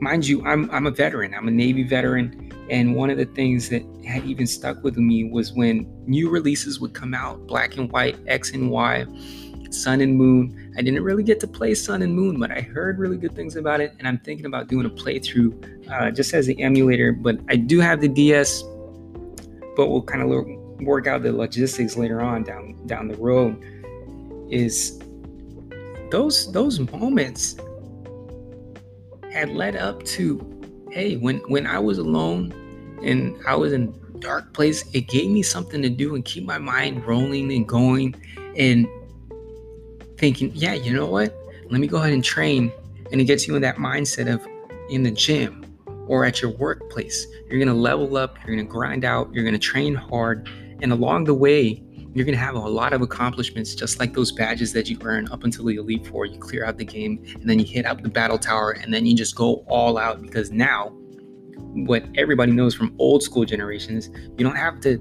mind 0.00 0.26
you, 0.26 0.44
I'm 0.46 0.70
I'm 0.70 0.86
a 0.86 0.90
veteran. 0.90 1.34
I'm 1.34 1.46
a 1.46 1.50
Navy 1.50 1.82
veteran, 1.82 2.45
and 2.70 2.94
one 2.94 3.10
of 3.10 3.18
the 3.18 3.26
things 3.26 3.68
that 3.68 3.82
had 4.04 4.24
even 4.24 4.46
stuck 4.46 4.82
with 4.82 4.96
me 4.96 5.24
was 5.24 5.52
when 5.52 5.86
new 6.06 6.28
releases 6.28 6.80
would 6.80 6.94
come 6.94 7.14
out, 7.14 7.46
Black 7.46 7.76
and 7.76 7.90
White, 7.92 8.16
X 8.26 8.52
and 8.52 8.70
Y, 8.70 9.06
Sun 9.70 10.00
and 10.00 10.16
Moon. 10.16 10.72
I 10.76 10.82
didn't 10.82 11.02
really 11.02 11.22
get 11.22 11.38
to 11.40 11.46
play 11.46 11.74
Sun 11.74 12.02
and 12.02 12.14
Moon, 12.14 12.38
but 12.40 12.50
I 12.50 12.60
heard 12.60 12.98
really 12.98 13.16
good 13.16 13.34
things 13.34 13.56
about 13.56 13.80
it, 13.80 13.94
and 13.98 14.08
I'm 14.08 14.18
thinking 14.18 14.46
about 14.46 14.68
doing 14.68 14.86
a 14.86 14.90
playthrough 14.90 15.90
uh, 15.90 16.10
just 16.10 16.34
as 16.34 16.46
the 16.46 16.60
emulator. 16.60 17.12
But 17.12 17.38
I 17.48 17.56
do 17.56 17.80
have 17.80 18.00
the 18.00 18.08
DS, 18.08 18.62
but 19.76 19.88
we'll 19.88 20.02
kind 20.02 20.22
of 20.22 20.84
work 20.84 21.06
out 21.06 21.22
the 21.22 21.32
logistics 21.32 21.96
later 21.96 22.20
on 22.20 22.42
down 22.42 22.86
down 22.86 23.08
the 23.08 23.16
road. 23.16 23.62
Is 24.50 25.00
those 26.10 26.50
those 26.52 26.80
moments 26.80 27.56
had 29.32 29.50
led 29.50 29.76
up 29.76 30.02
to 30.04 30.55
hey 30.96 31.16
when 31.16 31.36
when 31.40 31.66
i 31.66 31.78
was 31.78 31.98
alone 31.98 32.50
and 33.02 33.36
i 33.46 33.54
was 33.54 33.74
in 33.74 33.94
dark 34.18 34.54
place 34.54 34.82
it 34.94 35.02
gave 35.02 35.30
me 35.30 35.42
something 35.42 35.82
to 35.82 35.90
do 35.90 36.14
and 36.14 36.24
keep 36.24 36.42
my 36.42 36.56
mind 36.56 37.06
rolling 37.06 37.52
and 37.52 37.68
going 37.68 38.14
and 38.56 38.88
thinking 40.16 40.50
yeah 40.54 40.72
you 40.72 40.94
know 40.94 41.06
what? 41.06 41.36
Let 41.68 41.80
me 41.80 41.86
go 41.86 41.98
ahead 41.98 42.12
and 42.12 42.24
train 42.24 42.72
and 43.12 43.20
it 43.20 43.24
gets 43.24 43.46
you 43.46 43.56
in 43.56 43.62
that 43.62 43.76
mindset 43.76 44.32
of 44.32 44.46
in 44.88 45.02
the 45.02 45.10
gym 45.10 45.64
or 46.06 46.24
at 46.24 46.40
your 46.40 46.52
workplace. 46.52 47.26
You're 47.48 47.58
going 47.58 47.68
to 47.68 47.74
level 47.74 48.16
up 48.16 48.38
you're 48.38 48.56
going 48.56 48.66
to 48.66 48.72
grind 48.72 49.04
out 49.04 49.30
you're 49.34 49.44
going 49.44 49.52
to 49.52 49.58
train 49.58 49.94
hard. 49.94 50.48
And 50.80 50.92
along 50.92 51.24
the 51.24 51.34
way 51.34 51.82
you're 52.16 52.24
going 52.24 52.36
to 52.36 52.42
have 52.42 52.54
a 52.54 52.58
lot 52.58 52.94
of 52.94 53.02
accomplishments, 53.02 53.74
just 53.74 54.00
like 54.00 54.14
those 54.14 54.32
badges 54.32 54.72
that 54.72 54.88
you 54.88 54.96
earn 55.02 55.28
up 55.28 55.44
until 55.44 55.66
the 55.66 55.76
Elite 55.76 56.06
Four. 56.06 56.24
You 56.24 56.38
clear 56.38 56.64
out 56.64 56.78
the 56.78 56.84
game, 56.84 57.22
and 57.34 57.44
then 57.44 57.58
you 57.58 57.66
hit 57.66 57.84
up 57.84 58.02
the 58.02 58.08
Battle 58.08 58.38
Tower, 58.38 58.70
and 58.70 58.92
then 58.92 59.04
you 59.04 59.14
just 59.14 59.36
go 59.36 59.56
all 59.68 59.98
out 59.98 60.22
because 60.22 60.50
now, 60.50 60.88
what 61.74 62.06
everybody 62.14 62.52
knows 62.52 62.74
from 62.74 62.96
old 62.98 63.22
school 63.22 63.44
generations, 63.44 64.08
you 64.38 64.46
don't 64.46 64.56
have 64.56 64.80
to 64.80 64.98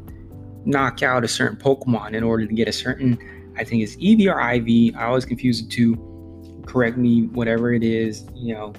knock 0.65 1.03
out 1.03 1.23
a 1.23 1.27
certain 1.29 1.57
Pokemon 1.57 2.15
in 2.15 2.23
order 2.23 2.45
to 2.45 2.53
get 2.53 2.67
a 2.67 2.73
certain, 2.73 3.17
I 3.57 3.63
think 3.63 3.81
it's 3.81 3.95
EV 3.95 4.35
or 4.35 4.51
IV. 4.51 4.97
I 4.97 5.05
always 5.05 5.23
confuse 5.23 5.63
the 5.63 5.69
two. 5.69 6.63
Correct 6.65 6.97
me, 6.97 7.27
whatever 7.27 7.73
it 7.73 7.83
is, 7.83 8.27
you 8.35 8.53
know. 8.53 8.73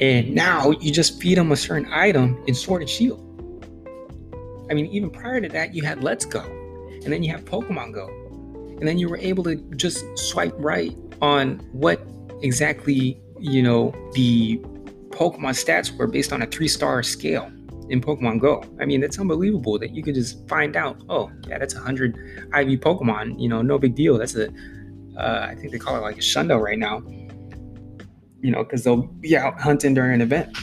And 0.00 0.34
now 0.34 0.70
you 0.70 0.90
just 0.90 1.20
feed 1.20 1.36
them 1.36 1.52
a 1.52 1.56
certain 1.56 1.92
item 1.92 2.42
in 2.46 2.54
Sword 2.54 2.80
and 2.80 2.88
Shield 2.88 3.29
I 4.70 4.74
mean, 4.74 4.86
even 4.86 5.10
prior 5.10 5.40
to 5.40 5.48
that, 5.48 5.74
you 5.74 5.82
had 5.82 6.02
Let's 6.02 6.24
Go, 6.24 6.40
and 6.40 7.12
then 7.12 7.22
you 7.22 7.32
have 7.32 7.44
Pokemon 7.44 7.92
Go. 7.92 8.06
and 8.78 8.88
then 8.88 8.98
you 8.98 9.08
were 9.08 9.18
able 9.18 9.44
to 9.44 9.56
just 9.76 10.04
swipe 10.16 10.54
right 10.56 10.96
on 11.20 11.58
what 11.72 12.00
exactly 12.40 13.20
you 13.38 13.62
know 13.62 13.92
the 14.14 14.58
Pokemon 15.10 15.54
stats 15.62 15.94
were 15.94 16.06
based 16.06 16.32
on 16.32 16.42
a 16.42 16.46
three 16.46 16.68
star 16.68 17.02
scale 17.02 17.50
in 17.90 18.00
Pokemon 18.00 18.40
Go. 18.40 18.64
I 18.80 18.84
mean, 18.86 19.00
that's 19.00 19.18
unbelievable 19.18 19.78
that 19.80 19.90
you 19.90 20.02
could 20.02 20.14
just 20.14 20.48
find 20.48 20.76
out, 20.76 21.02
oh, 21.08 21.30
yeah, 21.46 21.58
that's 21.58 21.74
a 21.74 21.78
100 21.78 22.16
IV 22.16 22.80
Pokemon. 22.80 23.40
You 23.40 23.48
know, 23.48 23.62
no 23.62 23.78
big 23.78 23.96
deal. 23.96 24.16
That's 24.16 24.36
a, 24.36 24.48
uh, 25.18 25.46
I 25.50 25.56
think 25.56 25.72
they 25.72 25.78
call 25.78 25.96
it 25.96 26.00
like 26.00 26.16
a 26.16 26.20
Shundo 26.20 26.60
right 26.60 26.78
now, 26.78 27.02
you 28.40 28.52
know, 28.52 28.62
because 28.62 28.84
they'll 28.84 29.02
be 29.02 29.36
out 29.36 29.60
hunting 29.60 29.92
during 29.92 30.14
an 30.14 30.20
event. 30.20 30.56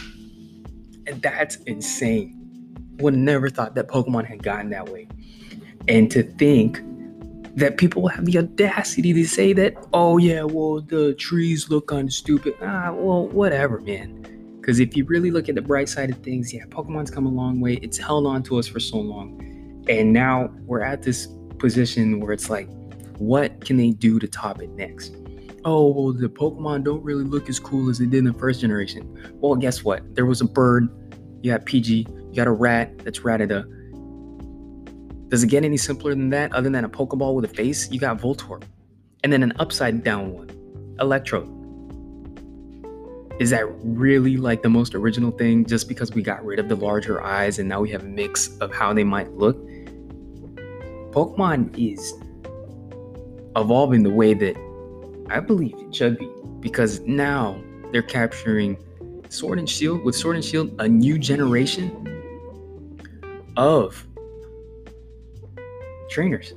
And 1.05 1.21
that's 1.21 1.57
insane. 1.67 2.36
Would 2.99 3.15
never 3.15 3.49
thought 3.49 3.75
that 3.75 3.87
Pokemon 3.87 4.25
had 4.25 4.43
gotten 4.43 4.69
that 4.71 4.89
way. 4.89 5.07
And 5.87 6.09
to 6.11 6.23
think 6.23 6.81
that 7.55 7.77
people 7.77 8.07
have 8.07 8.25
the 8.25 8.37
audacity 8.37 9.13
to 9.13 9.25
say 9.25 9.53
that, 9.53 9.75
oh, 9.93 10.17
yeah, 10.17 10.43
well, 10.43 10.81
the 10.81 11.13
trees 11.15 11.69
look 11.69 11.87
kind 11.87 12.07
of 12.07 12.13
stupid. 12.13 12.55
Ah, 12.61 12.91
well, 12.91 13.27
whatever, 13.27 13.79
man 13.79 14.37
because 14.67 14.81
if 14.81 14.97
you 14.97 15.05
really 15.05 15.31
look 15.31 15.47
at 15.47 15.55
the 15.55 15.61
bright 15.61 15.87
side 15.87 16.09
of 16.09 16.17
things, 16.17 16.53
yeah, 16.53 16.65
Pokemon's 16.65 17.09
come 17.09 17.25
a 17.25 17.29
long 17.29 17.61
way. 17.61 17.75
It's 17.75 17.97
held 17.97 18.27
on 18.27 18.43
to 18.43 18.59
us 18.59 18.67
for 18.67 18.81
so 18.81 18.97
long. 18.97 19.39
And 19.87 20.11
now 20.11 20.49
we're 20.65 20.81
at 20.81 21.03
this 21.03 21.29
position 21.57 22.19
where 22.19 22.33
it's 22.33 22.49
like, 22.49 22.67
what 23.17 23.63
can 23.63 23.77
they 23.77 23.91
do 23.91 24.19
to 24.19 24.27
top 24.27 24.61
it 24.61 24.69
next? 24.71 25.15
Oh, 25.63 25.87
well, 25.87 26.11
the 26.11 26.27
Pokemon 26.27 26.83
don't 26.83 27.01
really 27.01 27.23
look 27.23 27.47
as 27.47 27.61
cool 27.61 27.89
as 27.89 27.99
they 27.99 28.07
did 28.07 28.17
in 28.17 28.25
the 28.25 28.33
first 28.33 28.59
generation. 28.59 29.31
Well, 29.35 29.55
guess 29.55 29.85
what? 29.85 30.03
There 30.15 30.25
was 30.25 30.41
a 30.41 30.45
bird, 30.45 30.89
you 31.43 31.53
got 31.53 31.73
you 31.73 32.13
got 32.37 32.47
a 32.47 32.51
rat 32.51 32.97
that's 32.99 33.19
Rattata. 33.19 33.65
Does 35.29 35.43
it 35.43 35.47
get 35.47 35.65
any 35.65 35.77
simpler 35.77 36.11
than 36.11 36.29
that 36.29 36.53
other 36.53 36.69
than 36.69 36.85
a 36.85 36.89
Pokeball 36.89 37.35
with 37.35 37.45
a 37.45 37.53
face? 37.53 37.91
You 37.91 37.99
got 37.99 38.17
Voltorb. 38.17 38.63
And 39.23 39.33
then 39.33 39.43
an 39.43 39.51
upside 39.59 40.03
down 40.03 40.31
one, 40.31 40.49
Electrode 40.99 41.57
is 43.39 43.51
that 43.51 43.65
really 43.83 44.35
like 44.37 44.63
the 44.63 44.69
most 44.69 44.95
original 44.95 45.29
thing 45.31 45.63
just 45.65 45.87
because 45.87 46.11
we 46.11 46.23
got 46.23 46.43
rid 46.43 46.57
of 46.57 46.69
the 46.69 46.75
larger 46.75 47.23
eyes 47.23 47.59
and 47.59 47.69
now 47.69 47.79
we 47.79 47.89
have 47.91 48.03
a 48.03 48.07
mix 48.07 48.57
of 48.57 48.73
how 48.73 48.93
they 48.93 49.03
might 49.03 49.31
look? 49.33 49.57
Pokemon 51.11 51.77
is 51.77 52.13
evolving 53.55 54.01
the 54.01 54.09
way 54.09 54.33
that 54.33 54.55
I 55.29 55.39
believe 55.39 55.75
it 55.77 55.95
should 55.95 56.17
be 56.17 56.29
because 56.61 56.99
now 57.01 57.61
they're 57.91 58.01
capturing 58.01 58.77
Sword 59.29 59.59
and 59.59 59.69
Shield 59.69 60.03
with 60.03 60.15
Sword 60.15 60.35
and 60.35 60.43
Shield 60.43 60.73
a 60.79 60.87
new 60.87 61.19
generation 61.19 62.16
of 63.57 64.07
trainers. 66.09 66.53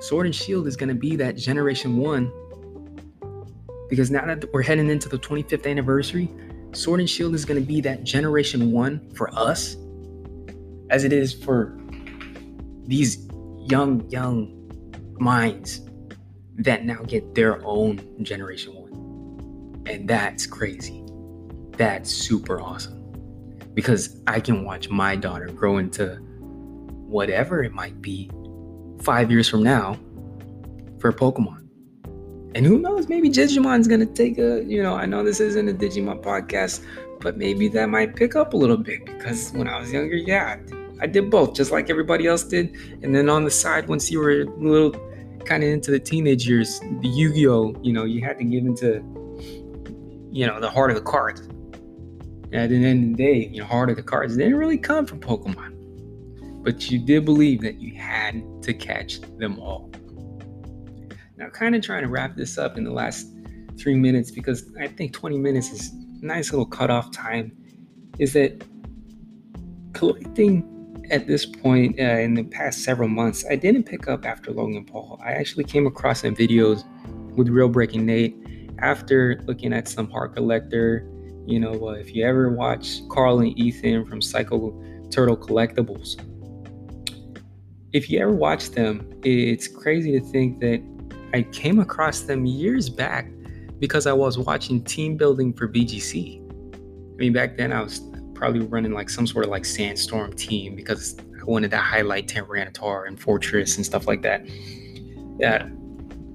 Sword 0.00 0.26
and 0.26 0.34
Shield 0.34 0.66
is 0.66 0.76
going 0.76 0.88
to 0.88 0.94
be 0.94 1.16
that 1.16 1.36
generation 1.36 1.98
1 1.98 2.32
because 3.88 4.10
now 4.10 4.24
that 4.26 4.52
we're 4.52 4.62
heading 4.62 4.88
into 4.88 5.08
the 5.08 5.18
25th 5.18 5.68
anniversary, 5.68 6.30
Sword 6.72 7.00
and 7.00 7.08
Shield 7.08 7.34
is 7.34 7.44
going 7.44 7.60
to 7.60 7.66
be 7.66 7.80
that 7.82 8.04
generation 8.04 8.72
one 8.72 9.10
for 9.14 9.32
us, 9.36 9.76
as 10.90 11.04
it 11.04 11.12
is 11.12 11.32
for 11.32 11.78
these 12.84 13.26
young, 13.58 14.08
young 14.10 14.52
minds 15.18 15.80
that 16.56 16.84
now 16.84 17.02
get 17.06 17.34
their 17.34 17.64
own 17.64 18.00
generation 18.22 18.74
one. 18.74 19.84
And 19.86 20.08
that's 20.08 20.46
crazy. 20.46 21.04
That's 21.76 22.10
super 22.10 22.60
awesome. 22.60 22.95
Because 23.76 24.20
I 24.26 24.40
can 24.40 24.64
watch 24.64 24.88
my 24.88 25.14
daughter 25.14 25.46
grow 25.48 25.76
into 25.76 26.16
whatever 27.06 27.62
it 27.62 27.72
might 27.72 28.00
be 28.00 28.30
five 29.02 29.30
years 29.30 29.48
from 29.48 29.62
now 29.62 29.98
for 30.98 31.12
Pokemon. 31.12 31.68
And 32.54 32.64
who 32.64 32.78
knows, 32.78 33.06
maybe 33.06 33.28
Digimon's 33.28 33.86
gonna 33.86 34.06
take 34.06 34.38
a, 34.38 34.64
you 34.64 34.82
know, 34.82 34.94
I 34.94 35.04
know 35.04 35.22
this 35.22 35.40
isn't 35.40 35.68
a 35.68 35.74
Digimon 35.74 36.22
podcast, 36.22 36.82
but 37.20 37.36
maybe 37.36 37.68
that 37.68 37.90
might 37.90 38.16
pick 38.16 38.34
up 38.34 38.54
a 38.54 38.56
little 38.56 38.78
bit 38.78 39.04
because 39.04 39.52
when 39.52 39.68
I 39.68 39.78
was 39.78 39.92
younger, 39.92 40.16
yeah, 40.16 40.56
I 40.98 41.06
did 41.06 41.30
both, 41.30 41.54
just 41.54 41.70
like 41.70 41.90
everybody 41.90 42.26
else 42.26 42.44
did. 42.44 42.74
And 43.02 43.14
then 43.14 43.28
on 43.28 43.44
the 43.44 43.50
side, 43.50 43.88
once 43.88 44.10
you 44.10 44.20
were 44.20 44.40
a 44.40 44.44
little 44.44 44.92
kind 45.44 45.62
of 45.62 45.68
into 45.68 45.90
the 45.90 46.00
teenage 46.00 46.48
years, 46.48 46.80
the 47.02 47.08
Yu-Gi-Oh, 47.08 47.76
you 47.82 47.92
know, 47.92 48.04
you 48.04 48.24
had 48.24 48.38
to 48.38 48.44
give 48.44 48.64
into, 48.64 49.04
you 50.32 50.46
know, 50.46 50.58
the 50.58 50.70
heart 50.70 50.90
of 50.90 50.96
the 50.96 51.02
cards. 51.02 51.46
At 52.52 52.70
the 52.70 52.84
end 52.84 53.12
of 53.12 53.16
the 53.16 53.24
day, 53.24 53.48
you 53.52 53.60
know, 53.60 53.66
heart 53.66 53.90
of 53.90 53.96
the 53.96 54.02
cards 54.02 54.36
didn't 54.36 54.54
really 54.54 54.78
come 54.78 55.04
from 55.04 55.20
Pokemon, 55.20 56.62
but 56.62 56.90
you 56.90 56.98
did 56.98 57.24
believe 57.24 57.60
that 57.62 57.80
you 57.80 57.94
had 57.94 58.42
to 58.62 58.72
catch 58.72 59.20
them 59.38 59.58
all. 59.58 59.90
Now, 61.36 61.48
kind 61.50 61.74
of 61.74 61.82
trying 61.82 62.02
to 62.02 62.08
wrap 62.08 62.36
this 62.36 62.56
up 62.56 62.78
in 62.78 62.84
the 62.84 62.92
last 62.92 63.26
three 63.78 63.96
minutes 63.96 64.30
because 64.30 64.72
I 64.80 64.86
think 64.86 65.12
20 65.12 65.38
minutes 65.38 65.70
is 65.70 65.90
a 65.90 66.24
nice 66.24 66.50
little 66.50 66.66
cutoff 66.66 67.10
time. 67.10 67.52
Is 68.18 68.32
that 68.32 68.64
collecting 69.92 70.72
at 71.10 71.26
this 71.26 71.46
point 71.46 71.98
uh, 72.00 72.02
in 72.02 72.34
the 72.34 72.44
past 72.44 72.84
several 72.84 73.08
months, 73.08 73.44
I 73.50 73.56
didn't 73.56 73.84
pick 73.84 74.08
up 74.08 74.24
after 74.24 74.50
Logan 74.50 74.84
Paul. 74.84 75.20
I 75.24 75.32
actually 75.32 75.64
came 75.64 75.86
across 75.86 76.22
some 76.22 76.34
videos 76.34 76.84
with 77.36 77.48
Real 77.48 77.68
Breaking 77.68 78.06
Nate 78.06 78.36
after 78.78 79.40
looking 79.46 79.72
at 79.72 79.88
some 79.88 80.10
Heart 80.10 80.34
Collector. 80.34 81.08
You 81.46 81.60
know, 81.60 81.88
uh, 81.88 81.92
if 81.92 82.14
you 82.14 82.26
ever 82.26 82.50
watch 82.50 83.06
Carl 83.08 83.38
and 83.38 83.56
Ethan 83.58 84.04
from 84.06 84.20
Psycho 84.20 84.82
Turtle 85.10 85.36
Collectibles, 85.36 86.20
if 87.92 88.10
you 88.10 88.18
ever 88.18 88.32
watch 88.32 88.70
them, 88.70 89.08
it's 89.22 89.68
crazy 89.68 90.18
to 90.18 90.20
think 90.20 90.60
that 90.60 90.82
I 91.32 91.42
came 91.42 91.78
across 91.78 92.22
them 92.22 92.46
years 92.46 92.88
back 92.88 93.30
because 93.78 94.06
I 94.06 94.12
was 94.12 94.38
watching 94.38 94.82
team 94.82 95.16
building 95.16 95.52
for 95.52 95.68
VGC. 95.68 96.42
I 96.74 97.16
mean, 97.16 97.32
back 97.32 97.56
then 97.56 97.72
I 97.72 97.80
was 97.80 98.00
probably 98.34 98.66
running 98.66 98.92
like 98.92 99.08
some 99.08 99.26
sort 99.26 99.44
of 99.44 99.50
like 99.50 99.64
sandstorm 99.64 100.32
team 100.32 100.74
because 100.74 101.16
I 101.40 101.44
wanted 101.44 101.70
to 101.70 101.78
highlight 101.78 102.26
Tyranitar 102.26 103.06
and 103.06 103.18
Forretress 103.20 103.76
and 103.76 103.86
stuff 103.86 104.06
like 104.06 104.22
that. 104.22 104.46
Yeah. 105.38 105.68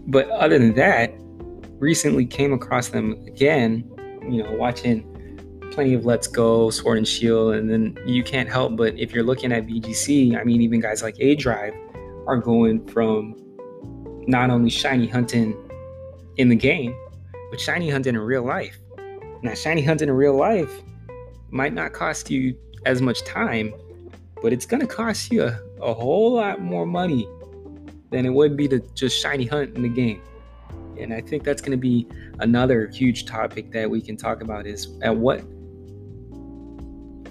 But 0.07 0.29
other 0.29 0.57
than 0.57 0.73
that, 0.75 1.13
recently 1.79 2.25
came 2.25 2.53
across 2.53 2.89
them 2.89 3.23
again, 3.27 3.90
you 4.29 4.43
know, 4.43 4.51
watching 4.53 5.07
plenty 5.71 5.93
of 5.93 6.05
Let's 6.05 6.27
Go, 6.27 6.69
Sword 6.69 6.97
and 6.97 7.07
Shield, 7.07 7.55
and 7.55 7.69
then 7.69 7.97
you 8.05 8.23
can't 8.23 8.49
help 8.49 8.75
but 8.75 8.97
if 8.99 9.13
you're 9.13 9.23
looking 9.23 9.51
at 9.51 9.67
VGC, 9.67 10.39
I 10.39 10.43
mean, 10.43 10.61
even 10.61 10.79
guys 10.79 11.01
like 11.01 11.15
aDrive 11.15 11.75
are 12.27 12.37
going 12.37 12.85
from 12.87 13.35
not 14.27 14.49
only 14.49 14.69
shiny 14.69 15.07
hunting 15.07 15.55
in 16.37 16.49
the 16.49 16.55
game, 16.55 16.95
but 17.49 17.59
shiny 17.59 17.89
hunting 17.89 18.15
in 18.15 18.21
real 18.21 18.43
life. 18.43 18.79
Now, 19.41 19.53
shiny 19.53 19.81
hunting 19.81 20.09
in 20.09 20.13
real 20.13 20.35
life 20.35 20.81
might 21.49 21.73
not 21.73 21.93
cost 21.93 22.29
you 22.29 22.55
as 22.85 23.01
much 23.01 23.23
time, 23.23 23.73
but 24.41 24.53
it's 24.53 24.65
going 24.65 24.81
to 24.81 24.87
cost 24.87 25.31
you 25.31 25.43
a, 25.43 25.59
a 25.81 25.93
whole 25.93 26.33
lot 26.33 26.61
more 26.61 26.85
money 26.85 27.27
than 28.11 28.25
it 28.25 28.29
would 28.29 28.55
be 28.55 28.67
to 28.67 28.79
just 28.93 29.19
shiny 29.21 29.45
hunt 29.45 29.75
in 29.75 29.81
the 29.81 29.89
game. 29.89 30.21
And 30.99 31.13
I 31.13 31.21
think 31.21 31.43
that's 31.43 31.61
going 31.61 31.71
to 31.71 31.77
be 31.77 32.07
another 32.39 32.87
huge 32.87 33.25
topic 33.25 33.71
that 33.71 33.89
we 33.89 34.01
can 34.01 34.17
talk 34.17 34.41
about 34.41 34.65
is 34.65 34.97
at 35.01 35.15
what 35.15 35.41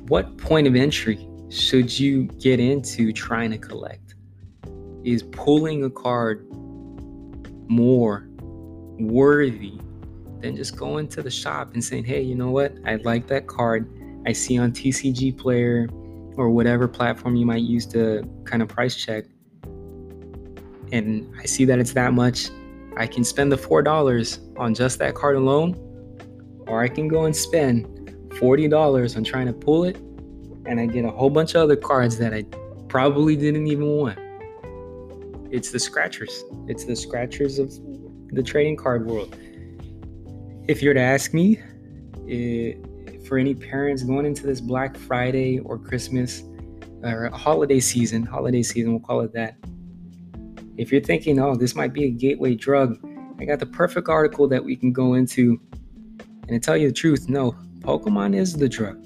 what 0.08 0.36
point 0.38 0.66
of 0.66 0.74
entry 0.74 1.28
should 1.50 1.96
you 1.98 2.24
get 2.24 2.58
into 2.58 3.12
trying 3.12 3.50
to 3.52 3.58
collect? 3.58 4.14
Is 5.04 5.22
pulling 5.22 5.84
a 5.84 5.90
card 5.90 6.46
more 7.68 8.28
worthy 8.98 9.78
than 10.40 10.56
just 10.56 10.76
going 10.76 11.08
to 11.08 11.22
the 11.22 11.30
shop 11.30 11.74
and 11.74 11.84
saying, 11.84 12.04
hey, 12.04 12.22
you 12.22 12.34
know 12.34 12.50
what? 12.50 12.74
I 12.84 12.96
like 12.96 13.26
that 13.28 13.46
card. 13.46 13.88
I 14.26 14.32
see 14.32 14.58
on 14.58 14.72
TCG 14.72 15.36
Player 15.38 15.88
or 16.36 16.50
whatever 16.50 16.88
platform 16.88 17.36
you 17.36 17.46
might 17.46 17.62
use 17.62 17.86
to 17.86 18.28
kind 18.44 18.62
of 18.62 18.68
price 18.68 18.96
check. 18.96 19.24
And 20.92 21.32
I 21.38 21.46
see 21.46 21.64
that 21.66 21.78
it's 21.78 21.92
that 21.92 22.12
much. 22.14 22.50
I 23.00 23.06
can 23.06 23.24
spend 23.24 23.50
the 23.50 23.56
$4 23.56 24.58
on 24.58 24.74
just 24.74 24.98
that 24.98 25.14
card 25.14 25.36
alone, 25.36 25.74
or 26.66 26.82
I 26.82 26.88
can 26.88 27.08
go 27.08 27.24
and 27.24 27.34
spend 27.34 27.86
$40 28.34 29.16
on 29.16 29.24
trying 29.24 29.46
to 29.46 29.52
pull 29.52 29.84
it, 29.84 29.96
and 30.66 30.78
I 30.78 30.86
get 30.86 31.04
a 31.04 31.10
whole 31.10 31.30
bunch 31.30 31.54
of 31.54 31.62
other 31.62 31.76
cards 31.76 32.18
that 32.18 32.32
I 32.32 32.44
probably 32.88 33.36
didn't 33.36 33.66
even 33.66 33.86
want 33.86 34.18
it's 35.50 35.70
the 35.70 35.78
scratchers. 35.78 36.44
It's 36.68 36.84
the 36.84 36.96
scratchers 36.96 37.58
of 37.58 37.72
the 38.28 38.42
trading 38.42 38.76
card 38.76 39.06
world. 39.06 39.36
If 40.68 40.82
you're 40.82 40.94
to 40.94 41.00
ask 41.00 41.34
me, 41.34 41.60
it, 42.26 42.78
eh, 43.08 43.18
for 43.26 43.38
any 43.38 43.54
parents 43.54 44.02
going 44.02 44.26
into 44.26 44.46
this 44.46 44.60
Black 44.60 44.96
Friday 44.96 45.58
or 45.60 45.78
Christmas 45.78 46.42
or 47.02 47.30
holiday 47.32 47.80
season, 47.80 48.22
holiday 48.22 48.62
season, 48.62 48.92
we'll 48.92 49.00
call 49.00 49.20
it 49.22 49.32
that. 49.32 49.56
If 50.80 50.90
you're 50.90 51.02
thinking, 51.02 51.38
oh, 51.38 51.54
this 51.56 51.74
might 51.74 51.92
be 51.92 52.04
a 52.06 52.10
gateway 52.10 52.54
drug, 52.54 52.96
I 53.38 53.44
got 53.44 53.58
the 53.58 53.66
perfect 53.66 54.08
article 54.08 54.48
that 54.48 54.64
we 54.64 54.74
can 54.74 54.94
go 54.94 55.12
into. 55.12 55.60
And 56.48 56.48
to 56.48 56.58
tell 56.58 56.74
you 56.74 56.88
the 56.88 56.94
truth, 56.94 57.28
no, 57.28 57.54
Pokemon 57.80 58.34
is 58.34 58.54
the 58.54 58.66
drug. 58.66 58.96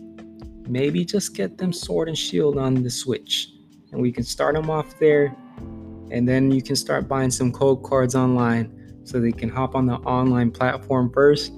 Maybe 0.69 1.05
just 1.05 1.35
get 1.35 1.59
them 1.59 1.73
Sword 1.73 2.07
and 2.07 2.17
Shield 2.17 2.59
on 2.59 2.85
the 2.85 2.91
Switch, 2.91 3.49
and 3.91 4.01
we 4.01 4.13
can 4.13 4.23
start 4.23 4.55
them 4.55 4.71
off 4.71 4.97
there 5.01 5.37
And 6.13 6.29
then 6.29 6.53
you 6.53 6.63
can 6.63 6.77
start 6.77 7.09
buying 7.09 7.33
some 7.33 7.51
code 7.51 7.83
cards 7.83 8.15
online 8.15 9.01
so 9.03 9.21
they 9.21 9.33
can 9.33 9.49
hop 9.49 9.75
on 9.75 9.87
the 9.87 9.97
online 9.97 10.53
platform 10.53 11.11
first. 11.13 11.51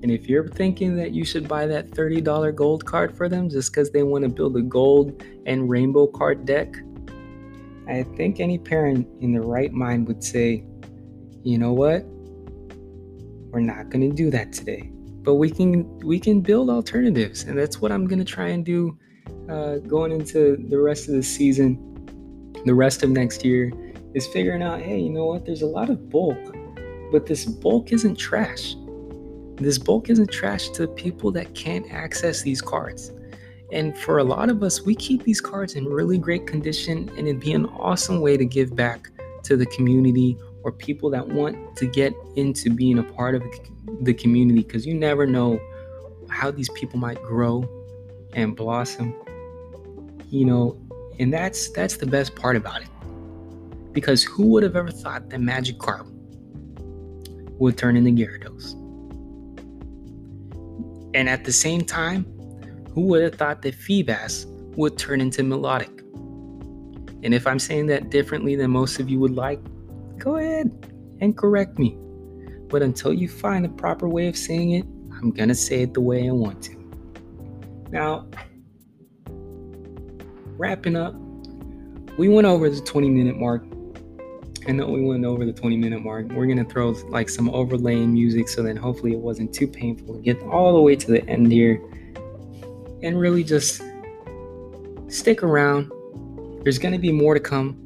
And 0.00 0.12
if 0.12 0.28
you're 0.28 0.46
thinking 0.46 0.96
that 0.96 1.10
you 1.10 1.24
should 1.24 1.48
buy 1.48 1.66
that 1.66 1.90
$30 1.90 2.54
gold 2.54 2.84
card 2.84 3.16
for 3.16 3.28
them 3.28 3.48
just 3.48 3.72
because 3.72 3.90
they 3.90 4.04
want 4.04 4.22
to 4.22 4.28
build 4.28 4.56
a 4.56 4.62
gold 4.62 5.24
and 5.44 5.68
rainbow 5.68 6.06
card 6.06 6.46
deck, 6.46 6.72
I 7.88 8.02
think 8.16 8.38
any 8.38 8.58
parent 8.58 9.08
in 9.20 9.32
the 9.32 9.40
right 9.40 9.72
mind 9.72 10.06
would 10.08 10.22
say, 10.22 10.64
you 11.42 11.56
know 11.56 11.72
what? 11.72 12.04
We're 13.50 13.60
not 13.60 13.88
going 13.88 14.08
to 14.08 14.14
do 14.14 14.30
that 14.30 14.52
today. 14.52 14.90
But 15.22 15.34
we 15.34 15.50
can 15.50 15.98
we 16.00 16.20
can 16.20 16.40
build 16.40 16.70
alternatives, 16.70 17.44
and 17.44 17.58
that's 17.58 17.80
what 17.80 17.92
I'm 17.92 18.06
going 18.06 18.18
to 18.18 18.24
try 18.24 18.48
and 18.48 18.64
do 18.64 18.96
uh, 19.48 19.76
going 19.78 20.12
into 20.12 20.56
the 20.68 20.78
rest 20.78 21.08
of 21.08 21.14
the 21.14 21.22
season, 21.22 21.78
the 22.64 22.74
rest 22.74 23.02
of 23.02 23.10
next 23.10 23.44
year, 23.44 23.72
is 24.14 24.26
figuring 24.26 24.62
out, 24.62 24.80
hey, 24.80 24.98
you 24.98 25.10
know 25.10 25.26
what? 25.26 25.44
There's 25.44 25.62
a 25.62 25.66
lot 25.66 25.90
of 25.90 26.08
bulk, 26.10 26.38
but 27.10 27.26
this 27.26 27.44
bulk 27.44 27.92
isn't 27.92 28.16
trash. 28.16 28.74
This 29.56 29.78
bulk 29.78 30.08
isn't 30.08 30.30
trash 30.30 30.68
to 30.70 30.86
people 30.86 31.32
that 31.32 31.54
can't 31.54 31.90
access 31.90 32.42
these 32.42 32.60
cards. 32.60 33.12
And 33.72 33.96
for 33.98 34.18
a 34.18 34.24
lot 34.24 34.48
of 34.48 34.62
us, 34.62 34.82
we 34.82 34.94
keep 34.94 35.24
these 35.24 35.40
cards 35.40 35.74
in 35.74 35.84
really 35.84 36.18
great 36.18 36.46
condition, 36.46 37.10
and 37.16 37.28
it'd 37.28 37.40
be 37.40 37.52
an 37.52 37.66
awesome 37.66 38.20
way 38.20 38.36
to 38.36 38.44
give 38.44 38.74
back 38.74 39.10
to 39.44 39.56
the 39.56 39.66
community 39.66 40.38
or 40.62 40.72
people 40.72 41.10
that 41.10 41.26
want 41.28 41.76
to 41.76 41.86
get 41.86 42.12
into 42.36 42.70
being 42.70 42.98
a 42.98 43.02
part 43.02 43.34
of 43.34 43.42
the 44.00 44.14
community 44.14 44.62
because 44.62 44.86
you 44.86 44.94
never 44.94 45.26
know 45.26 45.60
how 46.28 46.50
these 46.50 46.68
people 46.70 46.98
might 46.98 47.20
grow 47.22 47.66
and 48.34 48.54
blossom 48.54 49.14
you 50.28 50.44
know 50.44 50.78
and 51.18 51.32
that's 51.32 51.70
that's 51.70 51.96
the 51.96 52.06
best 52.06 52.34
part 52.36 52.56
about 52.56 52.82
it. 52.82 52.88
Because 53.92 54.22
who 54.22 54.46
would 54.48 54.62
have 54.62 54.76
ever 54.76 54.90
thought 54.90 55.30
that 55.30 55.40
Magikarp 55.40 56.06
would 57.58 57.76
turn 57.76 57.96
into 57.96 58.10
Gyarados? 58.10 58.74
And 61.14 61.28
at 61.28 61.44
the 61.44 61.52
same 61.52 61.82
time 61.82 62.24
who 62.92 63.02
would 63.02 63.22
have 63.22 63.34
thought 63.34 63.62
that 63.62 63.74
Feebas 63.74 64.46
would 64.76 64.98
turn 64.98 65.20
into 65.20 65.42
melodic? 65.42 65.90
and 67.24 67.34
if 67.34 67.48
i'm 67.48 67.58
saying 67.58 67.88
that 67.88 68.10
differently 68.10 68.54
than 68.54 68.70
most 68.70 69.00
of 69.00 69.10
you 69.10 69.18
would 69.18 69.34
like 69.34 69.58
go 70.18 70.36
ahead 70.36 70.70
and 71.20 71.36
correct 71.36 71.76
me 71.76 71.98
but 72.68 72.80
until 72.80 73.12
you 73.12 73.26
find 73.26 73.64
the 73.64 73.68
proper 73.70 74.08
way 74.08 74.28
of 74.28 74.36
saying 74.36 74.70
it 74.70 74.84
i'm 75.14 75.32
gonna 75.32 75.52
say 75.52 75.82
it 75.82 75.94
the 75.94 76.00
way 76.00 76.28
i 76.28 76.30
want 76.30 76.62
to 76.62 76.76
now 77.90 78.24
wrapping 80.58 80.96
up, 80.96 81.14
we 82.18 82.28
went 82.28 82.46
over 82.46 82.68
the 82.68 82.80
20 82.80 83.08
minute 83.08 83.36
mark. 83.36 83.64
I 84.66 84.72
know 84.72 84.86
we 84.86 85.02
went 85.02 85.24
over 85.24 85.46
the 85.46 85.52
20 85.52 85.76
minute 85.76 86.02
mark. 86.02 86.26
We're 86.32 86.46
gonna 86.46 86.64
throw 86.64 86.90
like 87.08 87.28
some 87.30 87.48
overlaying 87.50 88.12
music 88.12 88.48
so 88.48 88.62
then 88.62 88.76
hopefully 88.76 89.12
it 89.12 89.18
wasn't 89.18 89.54
too 89.54 89.66
painful 89.66 90.16
to 90.16 90.20
get 90.20 90.42
all 90.42 90.74
the 90.74 90.80
way 90.80 90.96
to 90.96 91.06
the 91.06 91.26
end 91.28 91.50
here 91.50 91.80
and 93.02 93.18
really 93.18 93.44
just 93.44 93.82
stick 95.08 95.42
around. 95.42 95.90
There's 96.64 96.78
gonna 96.78 96.98
be 96.98 97.12
more 97.12 97.34
to 97.34 97.40
come. 97.40 97.84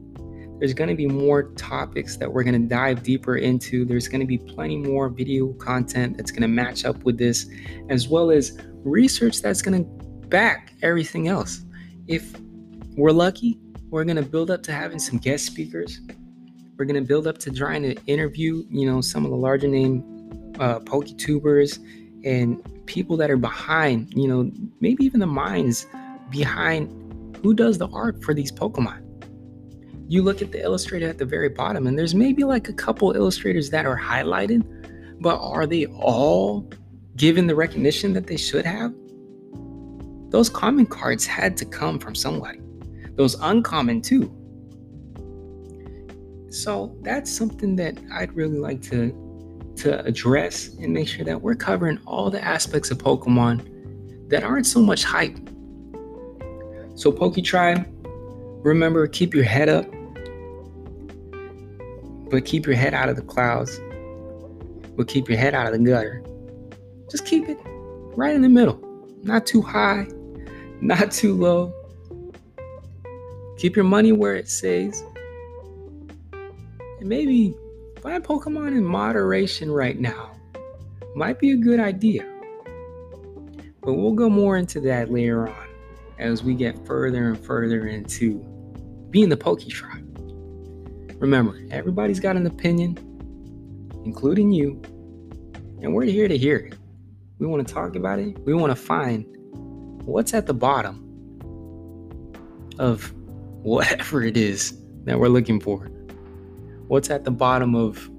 There's 0.58 0.74
going 0.74 0.90
to 0.90 0.94
be 0.94 1.08
more 1.08 1.50
topics 1.54 2.16
that 2.18 2.32
we're 2.32 2.44
going 2.44 2.62
to 2.62 2.68
dive 2.68 3.02
deeper 3.02 3.36
into. 3.36 3.84
There's 3.84 4.06
going 4.06 4.20
to 4.20 4.26
be 4.28 4.38
plenty 4.38 4.76
more 4.76 5.08
video 5.08 5.54
content 5.54 6.16
that's 6.16 6.30
going 6.30 6.42
to 6.42 6.46
match 6.46 6.84
up 6.84 7.02
with 7.02 7.18
this, 7.18 7.50
as 7.88 8.06
well 8.06 8.30
as 8.30 8.56
research 8.84 9.42
that's 9.42 9.60
going 9.60 9.84
to 9.84 10.28
back 10.28 10.72
everything 10.80 11.26
else. 11.26 11.64
If 12.06 12.32
we're 12.96 13.12
lucky. 13.12 13.58
We're 13.90 14.04
gonna 14.04 14.22
build 14.22 14.50
up 14.50 14.62
to 14.64 14.72
having 14.72 14.98
some 14.98 15.18
guest 15.18 15.46
speakers. 15.46 16.00
We're 16.76 16.84
gonna 16.84 17.02
build 17.02 17.26
up 17.26 17.38
to 17.38 17.50
trying 17.50 17.82
to 17.82 17.94
interview, 18.06 18.64
you 18.70 18.90
know, 18.90 19.00
some 19.00 19.24
of 19.24 19.30
the 19.30 19.36
larger 19.36 19.68
name 19.68 20.02
uh, 20.58 20.80
PokeTubers 20.80 21.78
and 22.24 22.60
people 22.86 23.16
that 23.18 23.30
are 23.30 23.36
behind, 23.36 24.12
you 24.14 24.28
know, 24.28 24.50
maybe 24.80 25.04
even 25.04 25.20
the 25.20 25.26
minds 25.26 25.86
behind 26.30 27.36
who 27.42 27.54
does 27.54 27.78
the 27.78 27.88
art 27.88 28.22
for 28.22 28.34
these 28.34 28.52
Pokemon. 28.52 29.00
You 30.08 30.22
look 30.22 30.42
at 30.42 30.52
the 30.52 30.62
illustrator 30.62 31.08
at 31.08 31.18
the 31.18 31.24
very 31.24 31.48
bottom, 31.48 31.86
and 31.86 31.98
there's 31.98 32.14
maybe 32.14 32.44
like 32.44 32.68
a 32.68 32.72
couple 32.72 33.12
illustrators 33.12 33.70
that 33.70 33.86
are 33.86 33.98
highlighted, 33.98 34.62
but 35.20 35.38
are 35.38 35.66
they 35.66 35.86
all 35.86 36.70
given 37.16 37.46
the 37.46 37.54
recognition 37.54 38.12
that 38.12 38.26
they 38.26 38.36
should 38.36 38.66
have? 38.66 38.92
Those 40.30 40.48
common 40.48 40.86
cards 40.86 41.26
had 41.26 41.56
to 41.58 41.64
come 41.64 41.98
from 41.98 42.14
somebody 42.14 42.62
those 43.16 43.34
uncommon 43.40 44.00
too. 44.00 44.30
So 46.50 46.96
that's 47.02 47.30
something 47.30 47.76
that 47.76 47.98
I'd 48.12 48.34
really 48.34 48.58
like 48.58 48.82
to 48.82 49.12
to 49.76 50.04
address 50.04 50.68
and 50.80 50.92
make 50.92 51.08
sure 51.08 51.24
that 51.24 51.40
we're 51.40 51.54
covering 51.54 51.98
all 52.06 52.30
the 52.30 52.42
aspects 52.42 52.90
of 52.90 52.98
Pokemon 52.98 54.28
that 54.28 54.42
aren't 54.42 54.66
so 54.66 54.80
much 54.80 55.04
hype. 55.04 55.36
So 56.94 57.10
Poke 57.10 57.42
Tribe, 57.42 57.86
remember 58.64 59.06
keep 59.06 59.34
your 59.34 59.44
head 59.44 59.68
up, 59.68 59.86
but 62.30 62.44
keep 62.44 62.66
your 62.66 62.76
head 62.76 62.94
out 62.94 63.08
of 63.08 63.16
the 63.16 63.22
clouds. 63.22 63.80
But 64.96 65.08
keep 65.08 65.28
your 65.28 65.38
head 65.38 65.54
out 65.54 65.66
of 65.66 65.72
the 65.72 65.78
gutter. 65.78 66.22
Just 67.10 67.24
keep 67.24 67.48
it 67.48 67.58
right 68.14 68.34
in 68.34 68.42
the 68.42 68.48
middle. 68.48 68.78
Not 69.22 69.46
too 69.46 69.62
high, 69.62 70.06
not 70.80 71.10
too 71.10 71.34
low, 71.34 71.72
Keep 73.62 73.76
your 73.76 73.84
money 73.84 74.10
where 74.10 74.34
it 74.34 74.48
says, 74.48 75.04
And 76.32 77.08
maybe 77.08 77.54
buy 78.02 78.18
Pokemon 78.18 78.68
in 78.76 78.84
moderation 78.84 79.70
right 79.70 79.98
now. 79.98 80.32
Might 81.14 81.38
be 81.38 81.52
a 81.52 81.56
good 81.56 81.78
idea. 81.78 82.28
But 83.80 83.94
we'll 83.94 84.12
go 84.12 84.28
more 84.28 84.56
into 84.56 84.80
that 84.80 85.12
later 85.12 85.48
on 85.48 85.68
as 86.18 86.42
we 86.42 86.54
get 86.54 86.84
further 86.84 87.28
and 87.28 87.38
further 87.38 87.86
into 87.86 88.40
being 89.10 89.28
the 89.28 89.36
Poke 89.36 89.60
Tribe. 89.68 90.08
Remember, 91.20 91.56
everybody's 91.70 92.18
got 92.18 92.36
an 92.36 92.46
opinion, 92.46 92.98
including 94.04 94.50
you, 94.50 94.82
and 95.80 95.94
we're 95.94 96.02
here 96.04 96.26
to 96.26 96.36
hear 96.36 96.56
it. 96.56 96.74
We 97.38 97.46
want 97.46 97.66
to 97.66 97.72
talk 97.72 97.94
about 97.94 98.18
it. 98.18 98.36
We 98.40 98.54
want 98.54 98.72
to 98.72 98.76
find 98.76 99.24
what's 100.04 100.34
at 100.34 100.46
the 100.46 100.54
bottom 100.54 100.98
of 102.78 103.12
whatever 103.62 104.22
it 104.22 104.36
is 104.36 104.76
that 105.04 105.20
we're 105.20 105.28
looking 105.28 105.60
for. 105.60 105.88
What's 106.92 107.08
at 107.08 107.24
the 107.24 107.30
bottom 107.30 107.74
of, 107.74 108.10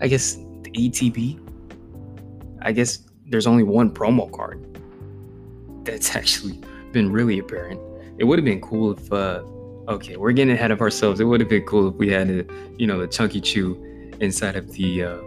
I 0.00 0.08
guess, 0.08 0.36
the 0.62 0.70
ETB? 0.70 1.38
I 2.62 2.72
guess 2.72 3.00
there's 3.26 3.46
only 3.46 3.64
one 3.64 3.92
promo 3.92 4.32
card 4.32 4.64
that's 5.84 6.16
actually 6.16 6.58
been 6.92 7.12
really 7.12 7.38
apparent. 7.38 7.78
It 8.16 8.24
would 8.24 8.38
have 8.38 8.46
been 8.46 8.62
cool 8.62 8.92
if, 8.92 9.12
uh, 9.12 9.42
okay, 9.88 10.16
we're 10.16 10.32
getting 10.32 10.54
ahead 10.54 10.70
of 10.70 10.80
ourselves. 10.80 11.20
It 11.20 11.24
would 11.24 11.40
have 11.40 11.50
been 11.50 11.66
cool 11.66 11.88
if 11.88 11.96
we 11.96 12.08
had, 12.08 12.30
a, 12.30 12.46
you 12.78 12.86
know, 12.86 12.98
the 12.98 13.06
chunky 13.06 13.42
chew 13.42 13.74
inside 14.20 14.56
of 14.56 14.72
the, 14.72 15.04
uh, 15.04 15.18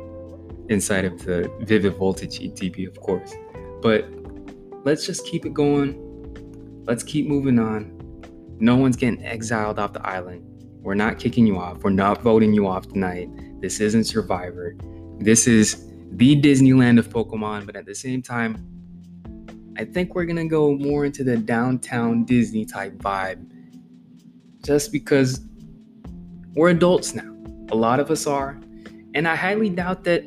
inside 0.70 1.06
of 1.06 1.24
the 1.24 1.54
Vivid 1.60 1.98
Voltage 1.98 2.40
ETB, 2.40 2.88
of 2.88 3.00
course. 3.00 3.32
But 3.84 4.10
let's 4.86 5.06
just 5.06 5.24
keep 5.28 5.46
it 5.46 5.54
going. 5.54 6.84
Let's 6.88 7.04
keep 7.04 7.28
moving 7.28 7.60
on. 7.60 7.96
No 8.60 8.76
one's 8.76 8.96
getting 8.96 9.24
exiled 9.24 9.78
off 9.78 9.94
the 9.94 10.04
island. 10.04 10.51
We're 10.82 10.96
not 10.96 11.20
kicking 11.20 11.46
you 11.46 11.58
off. 11.58 11.84
We're 11.84 11.92
not 11.92 12.22
voting 12.22 12.54
you 12.54 12.68
off 12.68 12.88
tonight. 12.88 13.30
This 13.62 13.80
isn't 13.80 14.06
Survivor. 14.06 14.76
This 15.20 15.48
is 15.48 15.88
the 16.14 16.42
Disneyland 16.42 16.98
of 16.98 17.10
Pokemon, 17.10 17.68
but 17.68 17.76
at 17.76 17.86
the 17.86 17.94
same 17.94 18.22
time, 18.22 18.68
I 19.78 19.86
think 19.86 20.16
we're 20.16 20.26
gonna 20.26 20.48
go 20.48 20.76
more 20.76 21.06
into 21.06 21.24
the 21.24 21.38
downtown 21.38 22.26
Disney 22.26 22.66
type 22.66 22.94
vibe. 22.98 23.46
Just 24.66 24.92
because 24.92 25.42
we're 26.56 26.70
adults 26.70 27.14
now. 27.14 27.36
A 27.72 27.76
lot 27.76 28.00
of 28.00 28.12
us 28.12 28.26
are. 28.28 28.60
And 29.14 29.28
I 29.28 29.36
highly 29.36 29.70
doubt 29.70 30.04
that 30.06 30.26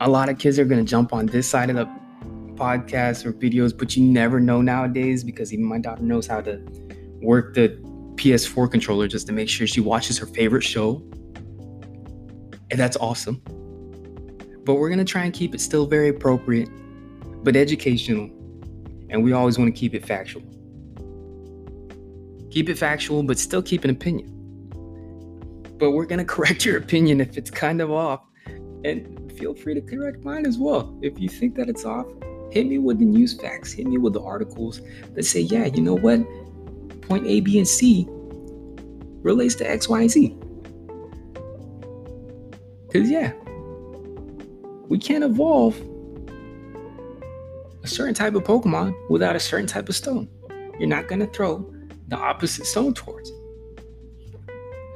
a 0.00 0.08
lot 0.08 0.28
of 0.28 0.38
kids 0.38 0.58
are 0.58 0.64
gonna 0.64 0.84
jump 0.84 1.12
on 1.12 1.26
this 1.26 1.48
side 1.48 1.70
of 1.70 1.76
the 1.76 1.86
podcast 2.54 3.24
or 3.24 3.32
videos, 3.32 3.76
but 3.76 3.96
you 3.96 4.04
never 4.04 4.40
know 4.40 4.60
nowadays 4.60 5.24
because 5.24 5.52
even 5.52 5.64
my 5.64 5.78
daughter 5.78 6.02
knows 6.02 6.26
how 6.26 6.40
to 6.42 6.60
work 7.22 7.54
the 7.54 7.68
PS4 8.18 8.70
controller 8.70 9.08
just 9.08 9.26
to 9.28 9.32
make 9.32 9.48
sure 9.48 9.66
she 9.66 9.80
watches 9.80 10.18
her 10.18 10.26
favorite 10.26 10.62
show. 10.62 11.02
And 12.70 12.78
that's 12.78 12.96
awesome. 12.96 13.40
But 14.64 14.74
we're 14.74 14.88
going 14.88 14.98
to 14.98 15.04
try 15.04 15.24
and 15.24 15.32
keep 15.32 15.54
it 15.54 15.60
still 15.60 15.86
very 15.86 16.08
appropriate, 16.08 16.68
but 17.42 17.56
educational. 17.56 18.26
And 19.08 19.24
we 19.24 19.32
always 19.32 19.58
want 19.58 19.74
to 19.74 19.78
keep 19.78 19.94
it 19.94 20.04
factual. 20.04 20.42
Keep 22.50 22.68
it 22.68 22.76
factual, 22.76 23.22
but 23.22 23.38
still 23.38 23.62
keep 23.62 23.84
an 23.84 23.90
opinion. 23.90 24.34
But 25.78 25.92
we're 25.92 26.04
going 26.04 26.18
to 26.24 26.24
correct 26.24 26.66
your 26.66 26.76
opinion 26.76 27.20
if 27.20 27.38
it's 27.38 27.50
kind 27.50 27.80
of 27.80 27.90
off. 27.90 28.20
And 28.84 29.32
feel 29.38 29.54
free 29.54 29.74
to 29.74 29.80
correct 29.80 30.24
mine 30.24 30.44
as 30.44 30.58
well. 30.58 30.98
If 31.00 31.18
you 31.18 31.28
think 31.28 31.54
that 31.54 31.68
it's 31.68 31.84
off, 31.84 32.06
hit 32.50 32.66
me 32.66 32.78
with 32.78 32.98
the 32.98 33.04
news 33.04 33.40
facts, 33.40 33.72
hit 33.72 33.86
me 33.86 33.98
with 33.98 34.12
the 34.12 34.22
articles 34.22 34.80
that 35.14 35.24
say, 35.24 35.40
yeah, 35.40 35.66
you 35.66 35.80
know 35.80 35.96
what? 35.96 36.20
Point 37.08 37.26
A, 37.26 37.40
B, 37.40 37.58
and 37.58 37.66
C 37.66 38.06
relates 39.22 39.54
to 39.56 39.68
X, 39.68 39.88
Y, 39.88 40.00
and 40.00 40.10
Z. 40.10 40.36
Because, 42.86 43.10
yeah, 43.10 43.32
we 44.88 44.98
can't 44.98 45.24
evolve 45.24 45.80
a 47.82 47.86
certain 47.86 48.14
type 48.14 48.34
of 48.34 48.44
Pokemon 48.44 48.94
without 49.10 49.36
a 49.36 49.40
certain 49.40 49.66
type 49.66 49.88
of 49.88 49.96
stone. 49.96 50.28
You're 50.78 50.88
not 50.88 51.08
going 51.08 51.20
to 51.20 51.26
throw 51.26 51.70
the 52.08 52.16
opposite 52.16 52.66
stone 52.66 52.94
towards. 52.94 53.32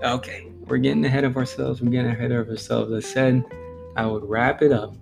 Okay, 0.02 0.48
we're 0.66 0.78
getting 0.78 1.04
ahead 1.04 1.24
of 1.24 1.36
ourselves. 1.36 1.80
We're 1.82 1.90
getting 1.90 2.10
ahead 2.10 2.32
of 2.32 2.48
ourselves. 2.48 2.92
I 2.92 3.00
said 3.00 3.44
I 3.96 4.06
would 4.06 4.24
wrap 4.24 4.62
it 4.62 4.72
up. 4.72 4.94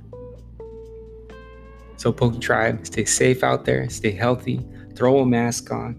So, 1.96 2.12
Poke 2.12 2.40
Tribe, 2.40 2.86
stay 2.86 3.04
safe 3.04 3.44
out 3.44 3.66
there, 3.66 3.88
stay 3.90 4.10
healthy, 4.10 4.66
throw 4.94 5.20
a 5.20 5.26
mask 5.26 5.70
on, 5.70 5.96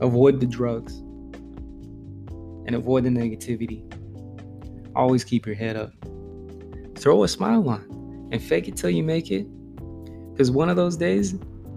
avoid 0.00 0.40
the 0.40 0.46
drugs, 0.46 0.94
and 2.66 2.74
avoid 2.74 3.04
the 3.04 3.10
negativity. 3.10 3.82
Always 4.96 5.24
keep 5.24 5.46
your 5.46 5.54
head 5.54 5.76
up. 5.76 5.92
Throw 6.96 7.24
a 7.24 7.28
smile 7.28 7.68
on 7.68 8.28
and 8.32 8.42
fake 8.42 8.68
it 8.68 8.76
till 8.76 8.90
you 8.90 9.02
make 9.02 9.30
it. 9.30 9.46
Because 10.32 10.50
one 10.50 10.68
of 10.68 10.76
those 10.76 10.96
days, 10.96 11.32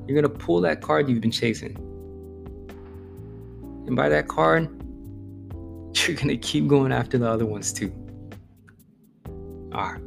you're 0.08 0.20
going 0.20 0.24
to 0.24 0.30
pull 0.30 0.62
that 0.62 0.82
card 0.82 1.10
you've 1.10 1.22
been 1.22 1.32
chasing. 1.32 1.76
And 3.88 3.96
by 3.96 4.10
that 4.10 4.28
card, 4.28 4.64
you're 6.08 6.16
going 6.16 6.30
to 6.30 6.38
keep 6.38 6.68
going 6.68 6.92
after 6.92 7.18
the 7.18 7.30
other 7.30 7.46
ones 7.46 7.74
too. 7.74 7.92
All 9.74 9.92
right. 9.92 10.07